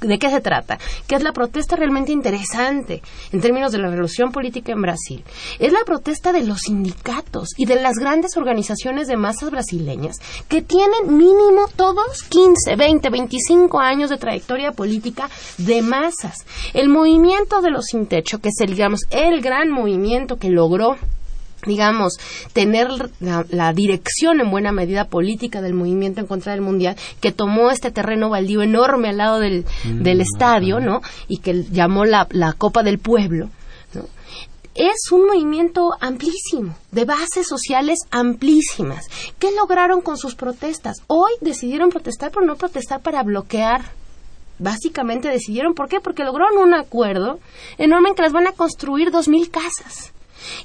[0.00, 3.02] de qué se trata, que es la protesta realmente interesante
[3.32, 5.24] en términos de la revolución política en Brasil,
[5.58, 10.18] es la protesta de los sindicatos y de las grandes organizaciones de masas brasileñas
[10.48, 16.46] que tienen mínimo todos 15, 20, 25 años de trayectoria política de masas.
[16.74, 20.96] El movimiento de los sin techo, que es el, digamos, el gran movimiento que logró
[21.64, 22.14] digamos,
[22.52, 22.88] tener
[23.20, 27.70] la, la dirección en buena medida política del movimiento en contra del mundial, que tomó
[27.70, 31.00] este terreno baldío enorme al lado del, del estadio, ¿no?
[31.28, 33.50] Y que llamó la, la Copa del Pueblo,
[33.94, 34.04] ¿no?
[34.76, 39.06] Es un movimiento amplísimo, de bases sociales amplísimas.
[39.38, 40.98] ¿Qué lograron con sus protestas?
[41.06, 43.80] Hoy decidieron protestar, pero no protestar para bloquear
[44.58, 46.00] básicamente decidieron, ¿por qué?
[46.00, 47.40] Porque lograron un acuerdo
[47.78, 50.12] enorme en que les van a construir dos mil casas.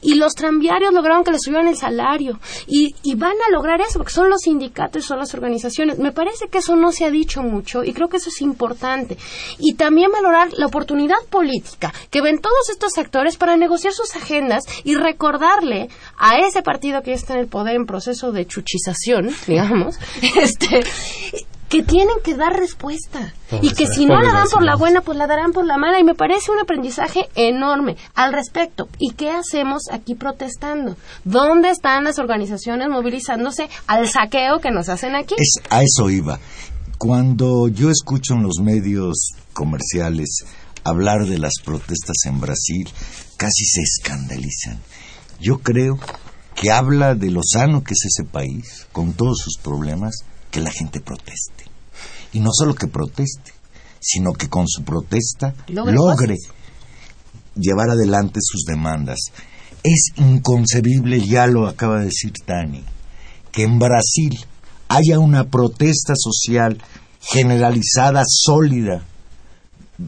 [0.01, 2.39] Y los tranviarios lograron que les subieran el salario.
[2.67, 5.99] Y, y van a lograr eso porque son los sindicatos y son las organizaciones.
[5.99, 9.17] Me parece que eso no se ha dicho mucho y creo que eso es importante.
[9.59, 14.63] Y también valorar la oportunidad política que ven todos estos sectores para negociar sus agendas
[14.83, 19.97] y recordarle a ese partido que está en el poder en proceso de chuchización, digamos,
[20.37, 20.83] este,
[21.71, 25.17] que tienen que dar respuesta y que si no la dan por la buena, pues
[25.17, 28.89] la darán por la mala y me parece un aprendizaje enorme al respecto.
[28.99, 30.97] ¿Y qué hacemos aquí protestando?
[31.23, 35.33] ¿Dónde están las organizaciones movilizándose al saqueo que nos hacen aquí?
[35.37, 36.41] Es, a eso iba.
[36.97, 40.43] Cuando yo escucho en los medios comerciales
[40.83, 42.89] hablar de las protestas en Brasil,
[43.37, 44.77] casi se escandalizan.
[45.39, 45.97] Yo creo
[46.53, 50.69] que habla de lo sano que es ese país, con todos sus problemas, que la
[50.69, 51.60] gente proteste.
[52.33, 53.51] Y no solo que proteste,
[53.99, 56.37] sino que con su protesta Logre logre
[57.55, 59.19] llevar adelante sus demandas.
[59.83, 62.83] Es inconcebible, ya lo acaba de decir Tani,
[63.51, 64.39] que en Brasil
[64.87, 66.77] haya una protesta social
[67.19, 69.05] generalizada, sólida,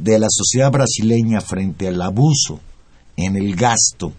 [0.01, 2.59] de la sociedad brasileña frente al abuso
[3.15, 4.13] en el gasto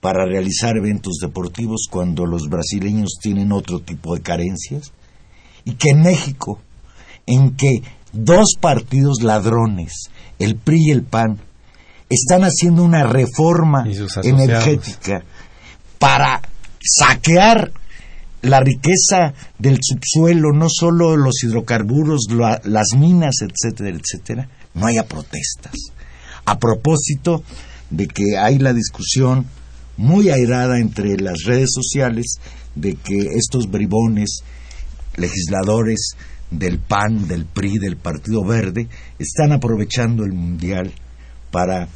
[0.00, 4.92] para realizar eventos deportivos cuando los brasileños tienen otro tipo de carencias
[5.64, 6.60] y que en México,
[7.26, 11.38] en que dos partidos ladrones, el PRI y el PAN,
[12.10, 13.84] están haciendo una reforma
[14.42, 15.24] energética
[15.98, 16.42] para
[16.80, 17.72] saquear
[18.42, 25.06] la riqueza del subsuelo, no solo los hidrocarburos, la- las minas, etcétera, etcétera, no haya
[25.06, 25.72] protestas.
[26.44, 27.42] A propósito
[27.88, 29.46] de que hay la discusión
[29.96, 32.36] muy airada entre las redes sociales
[32.74, 34.40] de que estos bribones
[35.16, 36.16] legisladores
[36.58, 38.88] del PAN, del PRI, del Partido Verde,
[39.18, 40.92] están aprovechando el Mundial
[41.50, 41.88] para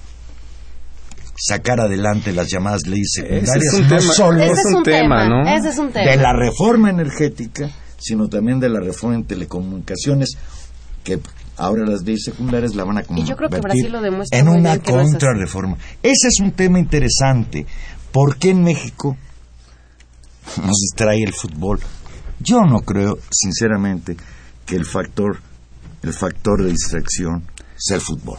[1.36, 4.82] sacar adelante las llamadas leyes secundarias, Ese es un no tema- solo Ese es un
[4.82, 5.48] tema, tema, ¿no?
[5.56, 6.10] ese es un tema.
[6.10, 10.30] de la reforma energética, sino también de la reforma en telecomunicaciones,
[11.04, 11.20] que
[11.56, 14.38] ahora las leyes secundarias la van a Y yo creo que convertir Brasil lo demuestra
[14.38, 15.76] en una contrarreforma.
[16.02, 17.66] Ese es un tema interesante.
[18.12, 19.16] ¿Por qué en México
[20.64, 21.78] nos distrae el fútbol?
[22.40, 24.16] Yo no creo, sinceramente,
[24.68, 25.38] que el factor,
[26.02, 27.42] el factor de distracción
[27.76, 28.38] sea el fútbol.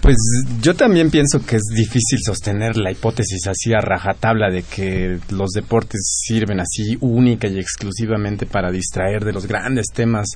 [0.00, 0.16] Pues
[0.62, 5.50] yo también pienso que es difícil sostener la hipótesis así a rajatabla de que los
[5.50, 10.26] deportes sirven así única y exclusivamente para distraer de los grandes temas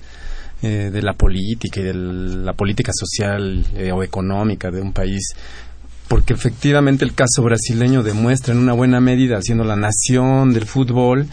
[0.63, 5.35] eh, de la política y de la política social eh, o económica de un país.
[6.09, 11.27] Porque efectivamente el caso brasileño demuestra en una buena medida, siendo la nación del fútbol,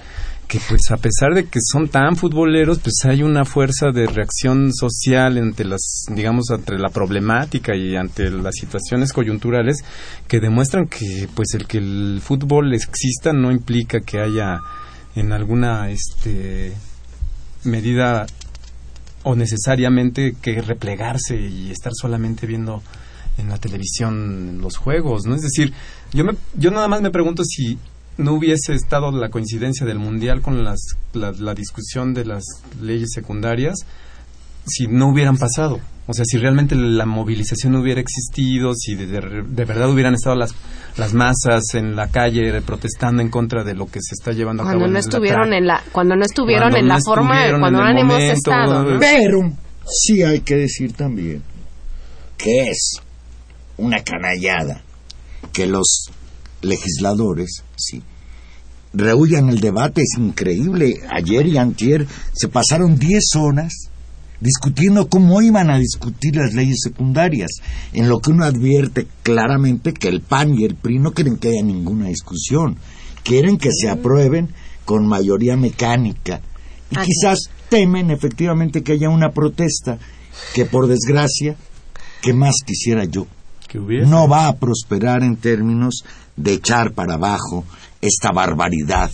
[0.51, 4.73] que pues a pesar de que son tan futboleros, pues hay una fuerza de reacción
[4.73, 9.77] social entre las, digamos, entre la problemática y ante las situaciones coyunturales
[10.27, 14.59] que demuestran que pues el que el fútbol exista no implica que haya
[15.15, 16.73] en alguna este
[17.63, 18.27] medida
[19.23, 22.83] o necesariamente que replegarse y estar solamente viendo
[23.37, 25.33] en la televisión los juegos, ¿no?
[25.33, 25.71] Es decir,
[26.11, 27.79] yo me, yo nada más me pregunto si
[28.17, 30.79] no hubiese estado la coincidencia del mundial con las,
[31.13, 32.43] la, la discusión de las
[32.81, 33.79] leyes secundarias,
[34.65, 35.79] si no hubieran pasado.
[36.07, 40.13] O sea, si realmente la movilización no hubiera existido, si de, de- de verdad hubieran
[40.15, 40.53] estado las,
[40.97, 44.65] las masas en la calle protestando en contra de lo que se está llevando a
[44.65, 46.99] Cuando cabo no en el estuvieron en la cuando no estuvieron Cuando en no la
[47.05, 48.99] forma cuando no el hemos momento, estado ¿no?
[48.99, 49.53] Pero
[49.85, 51.43] sí hay que decir también
[52.37, 52.93] que es
[53.77, 54.81] una canallada
[55.53, 56.09] que los
[56.61, 58.01] legisladores, sí,
[58.93, 61.01] rehuyan el debate, es increíble.
[61.09, 63.91] Ayer y antier se pasaron 10 horas
[64.39, 67.51] discutiendo cómo iban a discutir las leyes secundarias,
[67.93, 71.49] en lo que uno advierte claramente que el PAN y el PRI no quieren que
[71.49, 72.77] haya ninguna discusión,
[73.23, 74.49] quieren que se aprueben
[74.83, 76.41] con mayoría mecánica.
[76.89, 77.37] Y quizás
[77.69, 79.99] temen efectivamente que haya una protesta
[80.55, 81.55] que por desgracia,
[82.21, 83.27] que más quisiera yo,
[83.67, 86.03] Que no va a prosperar en términos
[86.41, 87.65] de echar para abajo
[88.01, 89.11] esta barbaridad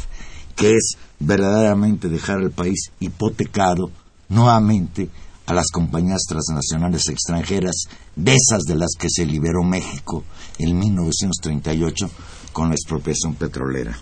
[0.56, 3.92] que es verdaderamente dejar al país hipotecado
[4.30, 5.10] nuevamente
[5.46, 7.84] a las compañías transnacionales extranjeras,
[8.16, 10.24] de esas de las que se liberó México
[10.60, 12.10] en 1938
[12.52, 13.98] con la expropiación petrolera.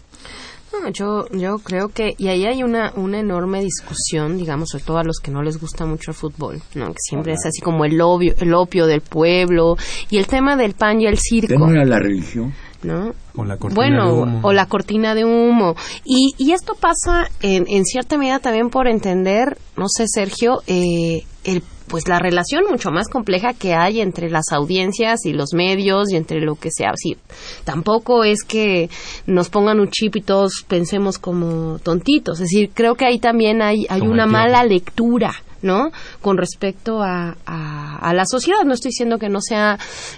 [0.74, 4.98] No, yo, yo creo que, y ahí hay una, una enorme discusión, digamos, sobre todo
[4.98, 6.88] a los que no les gusta mucho el fútbol, ¿no?
[6.88, 9.76] Que siempre es así como el, obvio, el opio del pueblo,
[10.10, 12.54] y el tema del pan y el circo, era la religión?
[12.86, 13.14] ¿No?
[13.36, 14.40] O la cortina bueno, de humo.
[14.44, 15.76] o la cortina de humo.
[16.06, 21.24] Y, y esto pasa en, en cierta medida también por entender, no sé, Sergio, eh,
[21.44, 26.12] el, pues la relación mucho más compleja que hay entre las audiencias y los medios
[26.12, 26.92] y entre lo que sea.
[26.96, 27.18] Sí,
[27.64, 28.90] tampoco es que
[29.26, 32.40] nos pongan un chip y todos pensemos como tontitos.
[32.40, 35.34] Es decir, creo que ahí también hay, hay Como una mala lectura.
[35.66, 35.91] ¿No?
[36.22, 38.63] Con respecto a, a, la sociedad.
[38.66, 39.78] No estoy diciendo que no sea,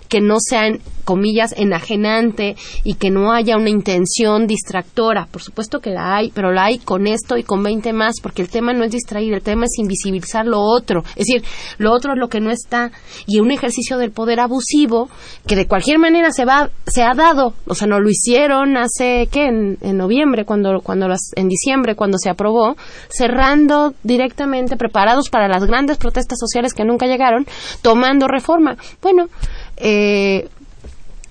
[0.09, 0.71] que no sea,
[1.05, 5.27] comillas, enajenante y que no haya una intención distractora.
[5.31, 8.41] Por supuesto que la hay, pero la hay con esto y con 20 más, porque
[8.41, 11.03] el tema no es distraer, el tema es invisibilizar lo otro.
[11.15, 11.43] Es decir,
[11.77, 12.91] lo otro es lo que no está.
[13.25, 15.09] Y un ejercicio del poder abusivo
[15.47, 17.53] que de cualquier manera se va, se ha dado.
[17.67, 19.45] O sea, no lo hicieron hace, ¿qué?
[19.45, 22.75] En, en noviembre, cuando, cuando las, en diciembre, cuando se aprobó,
[23.07, 27.45] cerrando directamente, preparados para las grandes protestas sociales que nunca llegaron,
[27.81, 28.75] tomando reforma.
[29.01, 29.25] Bueno,
[29.77, 30.49] eh,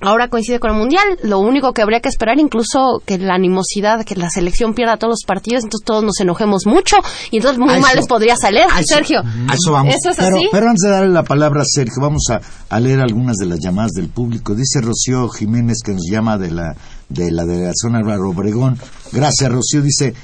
[0.00, 1.02] ahora coincide con el mundial.
[1.22, 5.12] Lo único que habría que esperar, incluso que la animosidad, que la selección pierda todos
[5.12, 6.96] los partidos, entonces todos nos enojemos mucho
[7.30, 9.20] y entonces muy A mal eso- les podría salir, a Sergio.
[9.48, 9.94] A eso vamos.
[9.94, 10.48] ¿Eso es pero, así?
[10.52, 13.59] pero antes de darle la palabra a Sergio, vamos a, a leer algunas de las
[13.61, 14.54] llamadas del público.
[14.54, 16.76] Dice Rocío Jiménez, que nos llama de la,
[17.09, 18.78] de la delegación Álvaro Obregón.
[19.12, 19.80] Gracias, Rocío.
[19.82, 20.14] Dice,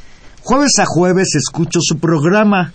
[0.43, 2.73] jueves a jueves escucho su programa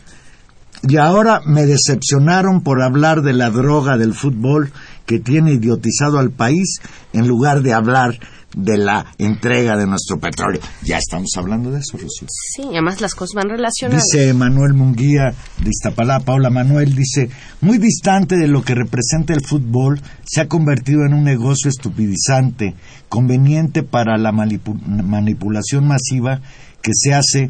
[0.87, 4.71] y ahora me decepcionaron por hablar de la droga del fútbol
[5.05, 6.79] que tiene idiotizado al país
[7.13, 8.19] en lugar de hablar
[8.55, 10.61] de la entrega de nuestro petróleo.
[10.83, 12.27] Ya estamos hablando de eso, Rocío.
[12.29, 14.03] Sí, además las cosas van relacionadas.
[14.11, 17.29] Dice Manuel Munguía de Iztapalapa, Paula Manuel dice,
[17.61, 22.73] muy distante de lo que representa el fútbol, se ha convertido en un negocio estupidizante,
[23.09, 26.41] conveniente para la manipu- manipulación masiva
[26.81, 27.49] que se hace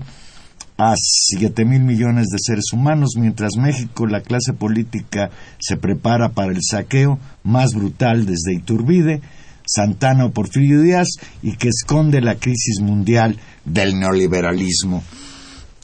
[0.77, 6.51] a 7 mil millones de seres humanos, mientras México, la clase política, se prepara para
[6.51, 9.21] el saqueo más brutal desde Iturbide,
[9.65, 11.07] Santana o Porfirio Díaz
[11.41, 15.03] y que esconde la crisis mundial del neoliberalismo.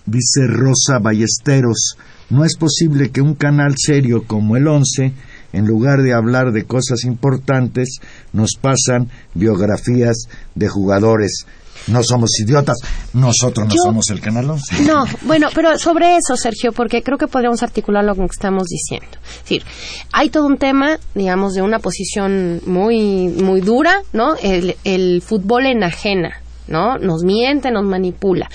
[0.06, 1.98] Dice Rosa Ballesteros,
[2.30, 5.14] no es posible que un canal serio como el 11,
[5.54, 8.00] en lugar de hablar de cosas importantes,
[8.32, 11.46] nos pasan biografías de jugadores.
[11.88, 12.78] No somos idiotas,
[13.14, 14.84] nosotros no Yo- somos el canal 11.
[14.88, 18.68] No, bueno, pero sobre eso, Sergio, porque creo que podríamos articularlo con lo que estamos
[18.68, 19.18] diciendo.
[19.38, 19.64] Es decir,
[20.12, 24.36] hay todo un tema, digamos, de una posición muy, muy dura, ¿no?
[24.42, 26.98] El, el fútbol enajena, ¿no?
[26.98, 28.50] Nos miente, nos manipula.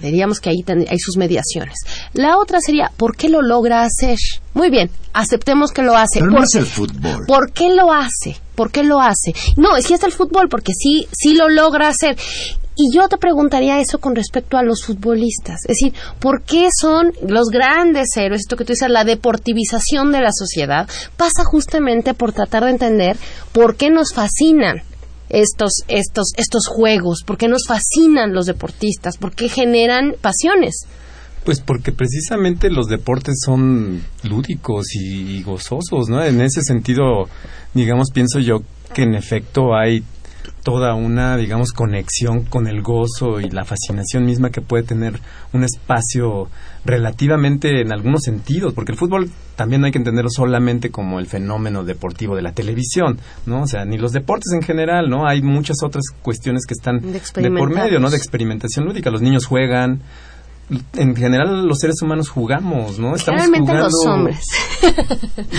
[0.00, 1.76] Diríamos que ahí ten- hay sus mediaciones.
[2.12, 4.18] La otra sería, ¿por qué lo logra hacer?
[4.54, 6.20] Muy bien, aceptemos que lo hace.
[6.20, 7.24] Pero no ¿Por- es el fútbol.
[7.26, 8.36] ¿Por qué lo hace?
[8.54, 9.32] ¿Por qué lo hace?
[9.56, 12.16] No, es que es el fútbol, porque sí, sí lo logra hacer.
[12.76, 15.60] Y yo te preguntaría eso con respecto a los futbolistas.
[15.62, 18.40] Es decir, ¿por qué son los grandes héroes?
[18.40, 23.16] Esto que tú dices, la deportivización de la sociedad, pasa justamente por tratar de entender
[23.52, 24.82] por qué nos fascinan
[25.28, 30.86] estos, estos, estos juegos, por qué nos fascinan los deportistas, por qué generan pasiones.
[31.44, 36.24] Pues porque precisamente los deportes son lúdicos y, y gozosos, ¿no?
[36.24, 37.28] En ese sentido,
[37.74, 38.62] digamos, pienso yo
[38.94, 40.02] que en efecto hay
[40.64, 45.20] toda una, digamos, conexión con el gozo y la fascinación misma que puede tener
[45.52, 46.48] un espacio
[46.86, 51.26] relativamente en algunos sentidos, porque el fútbol también no hay que entenderlo solamente como el
[51.26, 53.62] fenómeno deportivo de la televisión, ¿no?
[53.62, 55.28] O sea, ni los deportes en general, ¿no?
[55.28, 58.08] Hay muchas otras cuestiones que están De de por medio, ¿no?
[58.10, 59.10] De experimentación lúdica.
[59.10, 60.00] Los niños juegan,
[60.94, 63.14] en general los seres humanos jugamos, ¿no?
[63.14, 63.84] Estamos Generalmente jugando.
[63.84, 64.40] los hombres.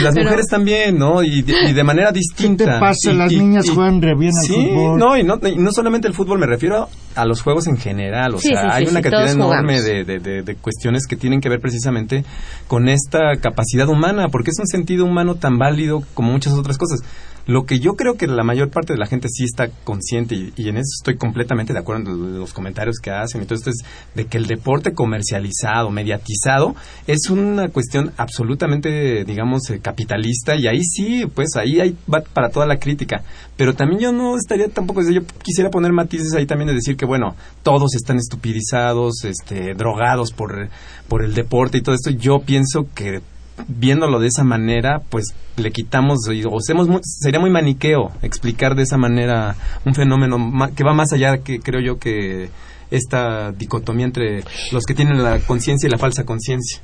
[0.01, 1.23] Las Pero- mujeres también, ¿no?
[1.23, 2.65] Y de, y de manera ¿Qué distinta.
[2.65, 3.11] te pasa?
[3.11, 4.99] Y- Las y- niñas y- juegan re bien al fútbol.
[4.99, 8.35] no y, no, y no solamente el fútbol, me refiero a los juegos en general.
[8.35, 11.15] O Sí, sea, sí, hay sí, una sí, cantidad enorme de- de- de cuestiones que
[11.15, 12.25] tienen que ver precisamente
[12.67, 16.99] con esta capacidad humana, porque es un sentido humano tan válido como muchas otras cosas.
[17.47, 20.53] Lo que yo creo que la mayor parte de la gente sí está consciente y,
[20.55, 23.69] y en eso estoy completamente de acuerdo en los comentarios que hacen y todo esto
[23.69, 23.83] es
[24.15, 26.75] de que el deporte comercializado, mediatizado,
[27.07, 32.49] es una cuestión absolutamente, digamos, eh, capitalista y ahí sí, pues ahí hay, va para
[32.49, 33.23] toda la crítica.
[33.57, 37.05] Pero también yo no estaría tampoco, yo quisiera poner matices ahí también de decir que,
[37.05, 40.69] bueno, todos están estupidizados, este, drogados por,
[41.07, 42.09] por el deporte y todo esto.
[42.11, 43.21] Yo pienso que
[43.67, 45.25] viéndolo de esa manera, pues
[45.57, 50.71] le quitamos, o hacemos muy- sería muy maniqueo explicar de esa manera un fenómeno ma-
[50.71, 52.49] que va más allá que creo yo que
[52.91, 56.81] esta dicotomía entre los que tienen la conciencia y la falsa conciencia.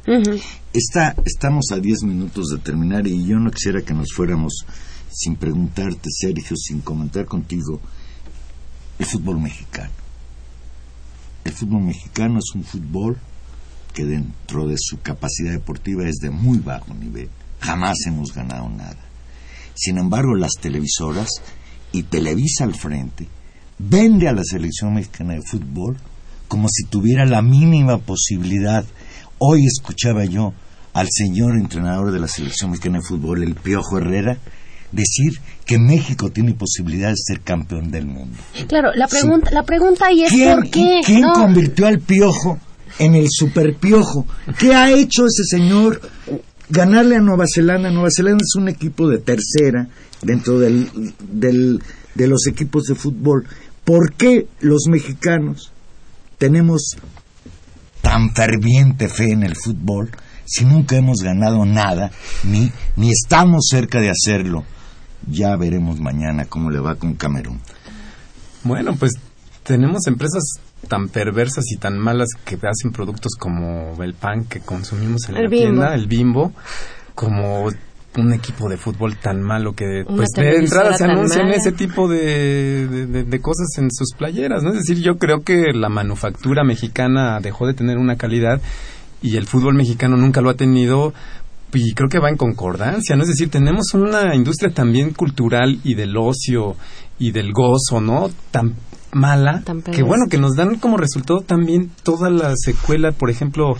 [0.74, 4.66] Está, estamos a 10 minutos de terminar y yo no quisiera que nos fuéramos
[5.12, 7.80] sin preguntarte, Sergio, sin comentar contigo
[8.98, 9.92] el fútbol mexicano.
[11.44, 13.18] El fútbol mexicano es un fútbol
[13.94, 17.30] que dentro de su capacidad deportiva es de muy bajo nivel.
[17.60, 18.98] Jamás hemos ganado nada.
[19.76, 21.30] Sin embargo, las televisoras
[21.92, 23.28] y Televisa al frente
[23.80, 25.98] vende a la selección mexicana de fútbol
[26.48, 28.84] como si tuviera la mínima posibilidad.
[29.38, 30.54] Hoy escuchaba yo
[30.94, 34.38] al señor entrenador de la selección mexicana de fútbol, el Piojo Herrera,
[34.92, 38.38] decir que México tiene posibilidad de ser campeón del mundo.
[38.68, 41.00] Claro, la pregunta, la pregunta ahí es ¿Quién, ¿por qué?
[41.06, 41.34] quién No.
[41.34, 42.60] convirtió al Piojo
[43.00, 44.26] en el super Piojo?
[44.60, 46.02] ¿Qué ha hecho ese señor?
[46.70, 47.90] Ganarle a Nueva Zelanda.
[47.92, 49.88] Nueva Zelanda es un equipo de tercera
[50.22, 50.90] dentro del,
[51.32, 51.82] del-
[52.16, 53.46] de los equipos de fútbol.
[53.84, 55.72] ¿Por qué los mexicanos
[56.38, 56.96] tenemos
[58.02, 60.10] tan ferviente fe en el fútbol
[60.46, 62.12] si nunca hemos ganado nada
[62.44, 64.64] ni, ni estamos cerca de hacerlo?
[65.30, 67.60] Ya veremos mañana cómo le va con Camerún.
[68.64, 69.12] Bueno, pues
[69.64, 70.44] tenemos empresas
[70.88, 75.44] tan perversas y tan malas que hacen productos como el pan que consumimos en El
[75.44, 75.64] la Bimbo.
[75.66, 76.54] tienda, el bimbo,
[77.16, 77.70] como
[78.18, 81.56] un equipo de fútbol tan malo que Una pues de entrada se anuncian mala.
[81.56, 84.70] ese tipo de, de- de- de cosas en sus playeras, ¿no?
[84.72, 88.60] Es decir, yo creo que la manufactura mexicana dejó de tener una calidad
[89.22, 91.14] y el fútbol mexicano nunca lo ha tenido
[91.74, 93.22] y creo que va en concordancia, ¿no?
[93.24, 96.76] Es decir, tenemos una industria también cultural y del ocio
[97.18, 98.30] y del gozo, ¿no?
[98.52, 98.74] Tan
[99.12, 103.76] mala que bueno, que nos dan como resultado también toda la secuela, por ejemplo,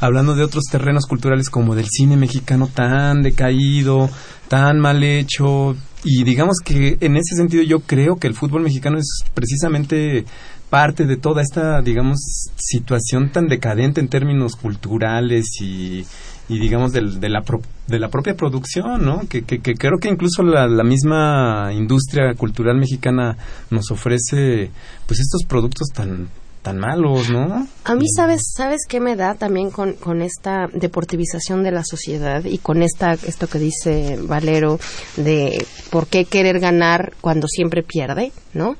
[0.00, 4.10] hablando de otros terrenos culturales como del cine mexicano tan decaído,
[4.48, 8.98] tan mal hecho y digamos que en ese sentido yo creo que el fútbol mexicano
[8.98, 10.26] es precisamente
[10.68, 12.18] parte de toda esta, digamos,
[12.56, 16.04] situación tan decadente en términos culturales y,
[16.48, 19.20] y digamos, del- de, la pro- de la propia producción, ¿no?
[19.28, 23.36] Que, que, que creo que incluso la, la misma industria cultural mexicana
[23.70, 24.70] nos ofrece,
[25.06, 26.28] pues, estos productos tan
[26.62, 27.66] tan malos, ¿no?
[27.84, 32.42] A mí, ¿sabes, ¿sabes qué me da también con, con esta deportivización de la sociedad
[32.42, 34.80] y con esta esto que dice Valero
[35.18, 38.76] de por qué querer ganar cuando siempre pierde, ¿no?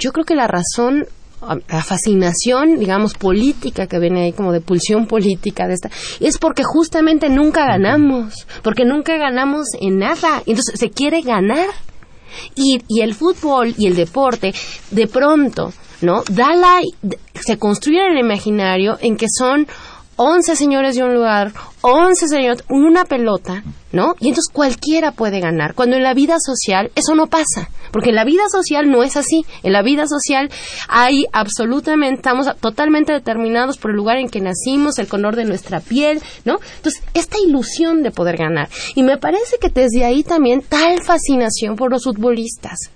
[0.00, 1.06] Yo creo que la razón
[1.40, 6.62] la fascinación, digamos, política que viene ahí como de pulsión política de esta, es porque
[6.64, 10.42] justamente nunca ganamos, porque nunca ganamos en nada.
[10.46, 11.68] Entonces se quiere ganar.
[12.54, 14.52] Y, y el fútbol y el deporte,
[14.90, 15.72] de pronto,
[16.02, 16.22] ¿no?
[16.30, 16.80] Da la,
[17.34, 19.66] se construye en el imaginario en que son
[20.20, 21.52] 11 señores de un lugar,
[21.82, 23.62] 11 señores, una pelota,
[23.92, 24.16] ¿no?
[24.18, 25.74] Y entonces cualquiera puede ganar.
[25.74, 29.16] Cuando en la vida social eso no pasa, porque en la vida social no es
[29.16, 29.44] así.
[29.62, 30.50] En la vida social
[30.88, 35.78] hay absolutamente, estamos totalmente determinados por el lugar en que nacimos, el color de nuestra
[35.78, 36.58] piel, ¿no?
[36.78, 38.68] Entonces, esta ilusión de poder ganar.
[38.96, 42.90] Y me parece que desde ahí también tal fascinación por los futbolistas.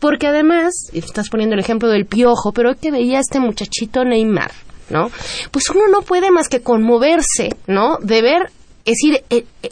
[0.00, 4.04] Porque además, estás poniendo el ejemplo del piojo, pero hoy que veía a este muchachito
[4.04, 4.50] Neymar,
[4.90, 5.10] ¿no?
[5.50, 7.98] Pues uno no puede más que conmoverse, ¿no?
[8.00, 8.50] De ver,
[8.84, 9.70] es decir, eh, eh,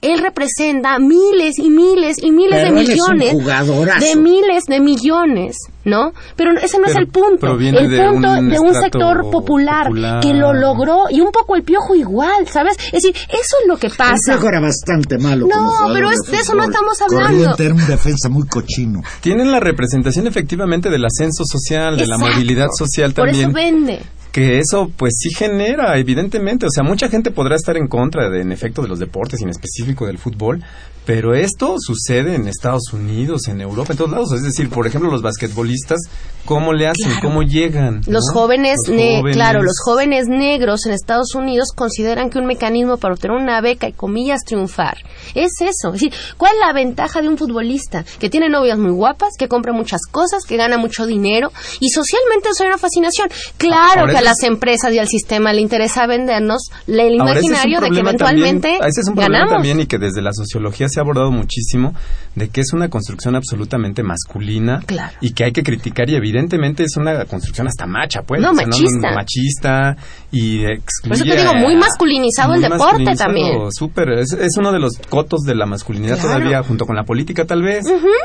[0.00, 3.32] él representa miles y miles y miles Pero de él es un millones.
[3.32, 4.04] jugadorazo.
[4.04, 5.56] de miles de millones,
[5.86, 6.12] ¿no?
[6.36, 7.46] Pero ese no es el punto.
[7.58, 10.20] El de punto un de un sector popular, popular.
[10.20, 12.76] que lo logró y un poco el piojo igual, ¿sabes?
[12.92, 14.32] Es decir, eso es lo que El pasa.
[14.34, 15.46] Piojo era bastante malo.
[15.46, 17.56] No, pero de es- de eso no estamos hablando.
[17.58, 19.00] Era un defensa muy cochino.
[19.22, 23.48] Tienen la representación efectivamente del ascenso social, de la movilidad social Por también.
[23.48, 24.02] eso vende.
[24.34, 26.66] Que eso pues sí genera evidentemente.
[26.66, 29.44] O sea mucha gente podrá estar en contra de en efecto de los deportes y
[29.44, 30.60] en específico del fútbol
[31.06, 35.10] pero esto sucede en Estados Unidos en Europa en todos lados es decir por ejemplo
[35.10, 35.98] los basquetbolistas
[36.44, 37.20] cómo le hacen Claro.
[37.22, 38.32] cómo llegan Los ¿no?
[38.40, 39.34] jóvenes, Los jóvenes.
[39.36, 43.88] claro, los jóvenes negros en Estados Unidos consideran que un mecanismo para obtener una beca
[43.88, 44.98] y comillas triunfar
[45.34, 45.88] es eso.
[45.88, 49.48] Es decir, ¿cuál es la ventaja de un futbolista que tiene novias muy guapas, que
[49.48, 51.50] compra muchas cosas, que gana mucho dinero
[51.80, 53.28] y socialmente eso es una fascinación?
[53.56, 57.44] Claro Ahora que a las empresas y al sistema le interesa vendernos el Ahora, es
[57.44, 59.54] imaginario de que eventualmente también, ese es un problema ganamos.
[59.54, 61.94] también y que desde la sociología se ha abordado muchísimo
[62.34, 65.12] de que es una construcción absolutamente masculina Claro.
[65.20, 68.40] y que hay que criticar y evidentemente es una construcción hasta macha, pues.
[68.40, 69.14] No, O sea, machista.
[69.14, 69.96] machista
[70.32, 73.58] y excluye Por eso te digo, muy masculinizado el deporte masculinizado, también.
[73.72, 76.28] Súper, es, es uno de los cotos de la masculinidad Claro.
[76.38, 77.84] todavía, junto con la política tal vez,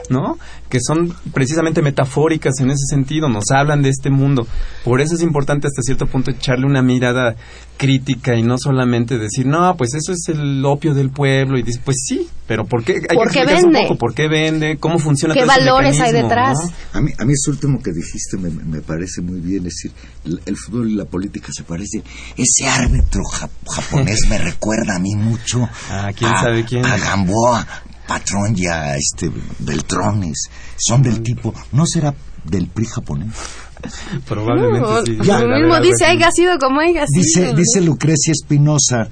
[0.10, 0.38] ¿no?
[0.70, 4.48] Que son precisamente metafóricas en ese sentido, nos hablan de este mundo.
[4.84, 7.36] Por eso es importante hasta cierto punto echarle una mirada
[7.80, 11.80] crítica y no solamente decir, no, pues eso es el opio del pueblo y dice,
[11.84, 12.96] pues sí, pero ¿por qué?
[13.10, 13.88] Hay ¿Por que qué explicarse un vende?
[13.88, 16.58] poco por qué vende, cómo funciona ¿Qué todo ese valores hay detrás?
[16.62, 17.00] ¿no?
[17.00, 19.92] A mí, a mí eso último que dijiste me, me parece muy bien, es decir,
[20.26, 22.04] el, el fútbol y la política se parecen.
[22.36, 26.86] Ese árbitro ja- japonés me recuerda a mí mucho Ah, ¿quién a, sabe quién?
[26.86, 27.66] a Gamboa,
[28.06, 30.50] Patrón y a este Beltrones.
[30.78, 32.14] Son del tipo, ¿no será
[32.44, 33.34] del PRI japonés?
[34.28, 35.16] Probablemente No, sí.
[35.16, 37.24] lo haber mismo dice, haya sido como haya sido.
[37.24, 39.10] Dice, dice Lucrecia Espinosa,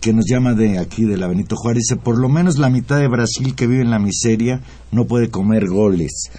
[0.00, 2.98] que nos llama de aquí, de la Benito Juárez, dice, por lo menos la mitad
[2.98, 4.60] de Brasil que vive en la miseria
[4.90, 6.30] no puede comer goles.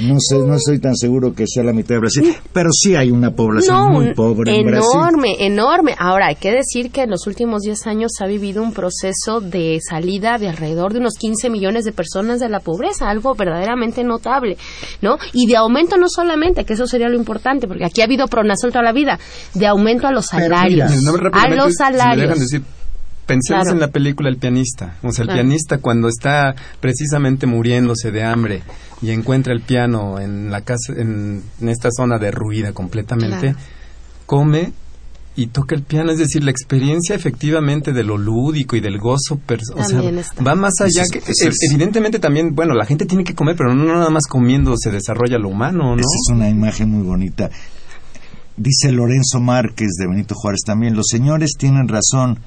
[0.00, 3.10] No sé, no estoy tan seguro que sea la mitad de Brasil, pero sí hay
[3.10, 4.88] una población No, muy pobre en Brasil.
[4.94, 5.94] enorme, enorme.
[5.98, 9.40] Ahora, hay que decir que en los últimos 10 años se ha vivido un proceso
[9.40, 14.04] de salida de alrededor de unos 15 millones de personas de la pobreza, algo verdaderamente
[14.04, 14.56] notable,
[15.02, 15.18] ¿no?
[15.32, 18.70] Y de aumento no solamente, que eso sería lo importante, porque aquí ha habido pronazol
[18.70, 19.18] toda la vida,
[19.54, 20.90] de aumento a los salarios.
[20.90, 22.22] mira, No, a los si me salarios.
[22.28, 22.62] dejan decir,
[23.28, 23.76] pensemos Claro.
[23.76, 24.96] en la película El pianista.
[25.04, 25.42] O sea, el Claro.
[25.42, 28.62] pianista cuando está precisamente muriéndose de hambre
[29.00, 33.58] y encuentra el piano en la casa, en, en esta zona derruida completamente, Claro.
[34.26, 34.72] come
[35.36, 39.38] y toca el piano, es decir, la experiencia efectivamente de lo lúdico y del gozo,
[39.46, 40.42] pers- o sea, También está.
[40.42, 43.72] va más allá es- que es- evidentemente también, bueno, la gente tiene que comer, pero
[43.72, 46.00] no nada más comiendo se desarrolla lo humano, ¿no?
[46.00, 47.50] Esa es una imagen muy bonita.
[48.56, 52.40] Dice Lorenzo Márquez de Benito Juárez también, los señores tienen razón.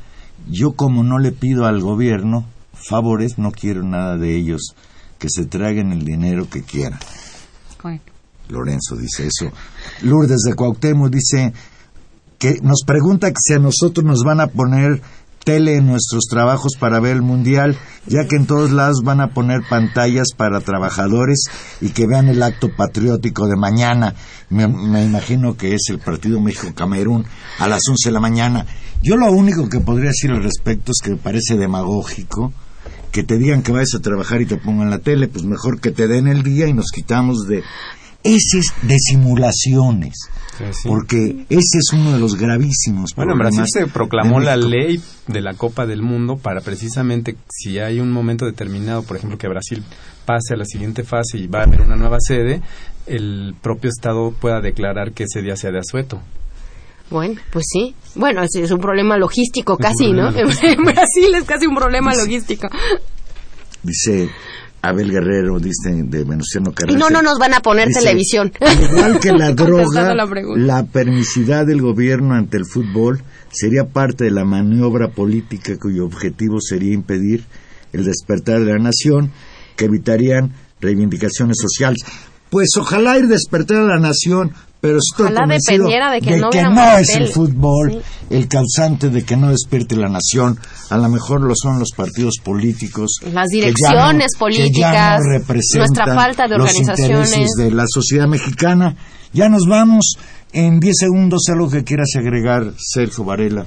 [0.48, 4.76] Yo como no le pido al gobierno favores, no quiero nada de ellos.
[5.18, 7.00] Que se traguen el dinero que quieran.
[8.50, 9.52] Lorenzo dice eso.
[10.02, 11.54] Lourdes de Cuauhtémoc dice
[12.38, 15.02] que nos pregunta que si a nosotros nos van a poner
[15.44, 19.30] tele en nuestros trabajos para ver el mundial, ya que en todos lados van a
[19.30, 21.46] poner pantallas para trabajadores
[21.82, 24.16] y que vean el acto patriótico de mañana.
[24.50, 27.26] Me, me imagino que es el partido México-Camerún
[27.60, 28.66] a las 11 de la mañana.
[29.02, 32.54] Yo lo único que podría decir al respecto es que me parece demagógico
[33.12, 35.92] que te digan que vayas a trabajar y te pongan la tele, pues mejor que
[35.92, 37.64] te den el día y nos quitamos de
[38.24, 40.14] ese es de simulaciones,
[40.58, 40.88] Sí, sí.
[40.88, 45.02] porque ese es uno de los gravísimos Bueno, en Brasil problemas se proclamó la ley
[45.28, 49.48] de la Copa del Mundo para precisamente si hay un momento determinado, por ejemplo, que
[49.48, 49.84] Brasil
[50.26, 52.62] pase a la siguiente fase y va a haber una nueva sede,
[53.08, 56.22] el propio Estado pueda declarar que ese día sea de asueto.
[57.12, 57.94] Bueno, pues sí.
[58.16, 60.30] Bueno, es, es un problema logístico casi, ¿no?
[60.36, 62.68] En Brasil es casi un problema logístico.
[63.84, 64.30] Dice
[64.82, 66.98] Abel Guerrero, dice de Venustiano Y Carranza.
[66.98, 68.52] no, no nos van a poner Dice, televisión.
[68.60, 74.24] Al igual que la droga, la la permisidad del gobierno ante el fútbol sería parte
[74.24, 77.46] de la maniobra política cuyo objetivo sería impedir
[77.94, 79.32] el despertar de la nación,
[79.76, 82.00] que evitarían reivindicaciones sociales.
[82.50, 84.52] Pues ojalá ir despertar a la nación,
[84.82, 88.36] pero estoy Ojalá convencido dependiera de que no que no es el fútbol Sí.
[88.36, 90.60] el causante de que no despierte la nación.
[90.90, 93.12] A lo mejor lo son los partidos políticos.
[93.32, 97.28] Las que ya direcciones que ya políticas, no representan nuestra falta de los organizaciones.
[97.30, 98.96] intereses de la sociedad mexicana.
[99.34, 100.16] Ya nos vamos.
[100.54, 103.66] En 10 segundos, algo que quieras agregar, Sergio Varela.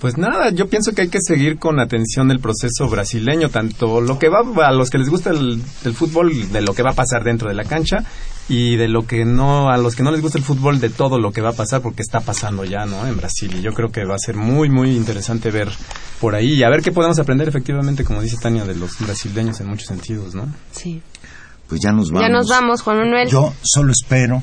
[0.00, 4.18] Pues nada, yo pienso que hay que seguir con atención el proceso brasileño, tanto lo
[4.18, 6.94] que va a los que les gusta el, el fútbol, de lo que va a
[6.94, 8.02] pasar dentro de la cancha,
[8.50, 11.20] y de lo que no, a los que no les gusta el fútbol, de todo
[11.20, 13.06] lo que va a pasar, porque está pasando ya, ¿no?
[13.06, 15.68] En Brasil, y yo creo que va a ser muy, muy interesante ver
[16.20, 19.60] por ahí, y a ver qué podemos aprender efectivamente, como dice Tania, de los brasileños
[19.60, 20.52] en muchos sentidos, ¿no?
[20.72, 21.00] Sí.
[21.68, 22.28] Pues ya nos vamos.
[22.28, 23.28] Ya nos vamos, Juan Manuel.
[23.28, 24.42] Yo solo espero,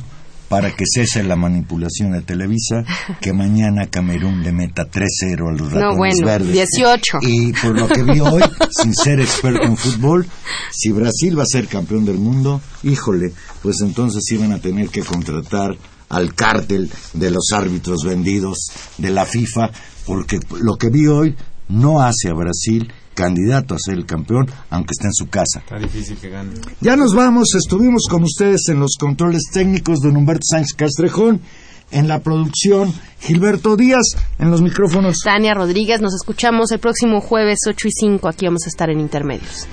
[0.50, 2.84] para que cese la manipulación de Televisa,
[3.22, 6.54] que mañana Camerún le meta 3-0 a los ratones No, bueno, verdes.
[6.54, 7.18] 18.
[7.22, 8.42] Y por lo que vi hoy,
[8.82, 10.26] sin ser experto en fútbol,
[10.72, 15.02] si Brasil va a ser campeón del mundo, híjole, pues entonces iban a tener que
[15.02, 15.76] contratar
[16.10, 19.72] al cártel de los árbitros vendidos de la FIFA,
[20.06, 21.36] porque lo que vi hoy
[21.68, 25.60] no hace a Brasil candidato a ser el campeón, aunque esté en su casa.
[25.60, 26.52] Está difícil que gane.
[26.82, 31.42] Ya nos vamos, estuvimos con ustedes en los controles técnicos de Humberto Sánchez Castrejón,
[31.90, 35.18] en la producción Gilberto Díaz, en los micrófonos.
[35.24, 38.28] Tania Rodríguez, nos escuchamos el próximo jueves 8 y 5.
[38.30, 39.68] Aquí vamos a estar en Intermedios.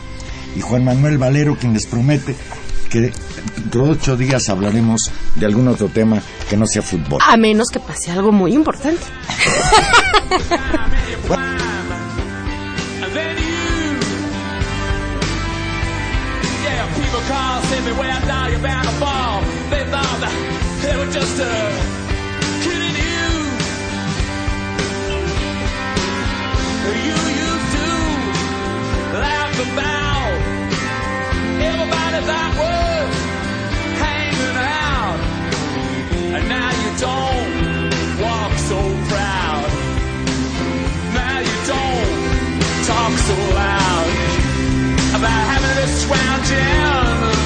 [0.56, 2.34] y Juan Manuel Valero, quien les promete
[2.88, 3.12] que
[3.56, 7.20] dentro de ocho días hablaremos de algún otro tema que no sea fútbol.
[7.26, 9.02] A menos que pase algo muy importante.
[17.28, 19.40] car, send me where now you're bound to fall.
[19.70, 20.34] They thought that
[20.82, 21.46] they were just uh,
[22.64, 23.26] kidding you.
[27.04, 27.16] You
[27.46, 27.88] used to
[29.24, 30.32] laugh about
[31.70, 33.12] everybody that was
[34.04, 35.18] hanging out,
[36.36, 37.43] and now you don't
[46.08, 47.43] wound down.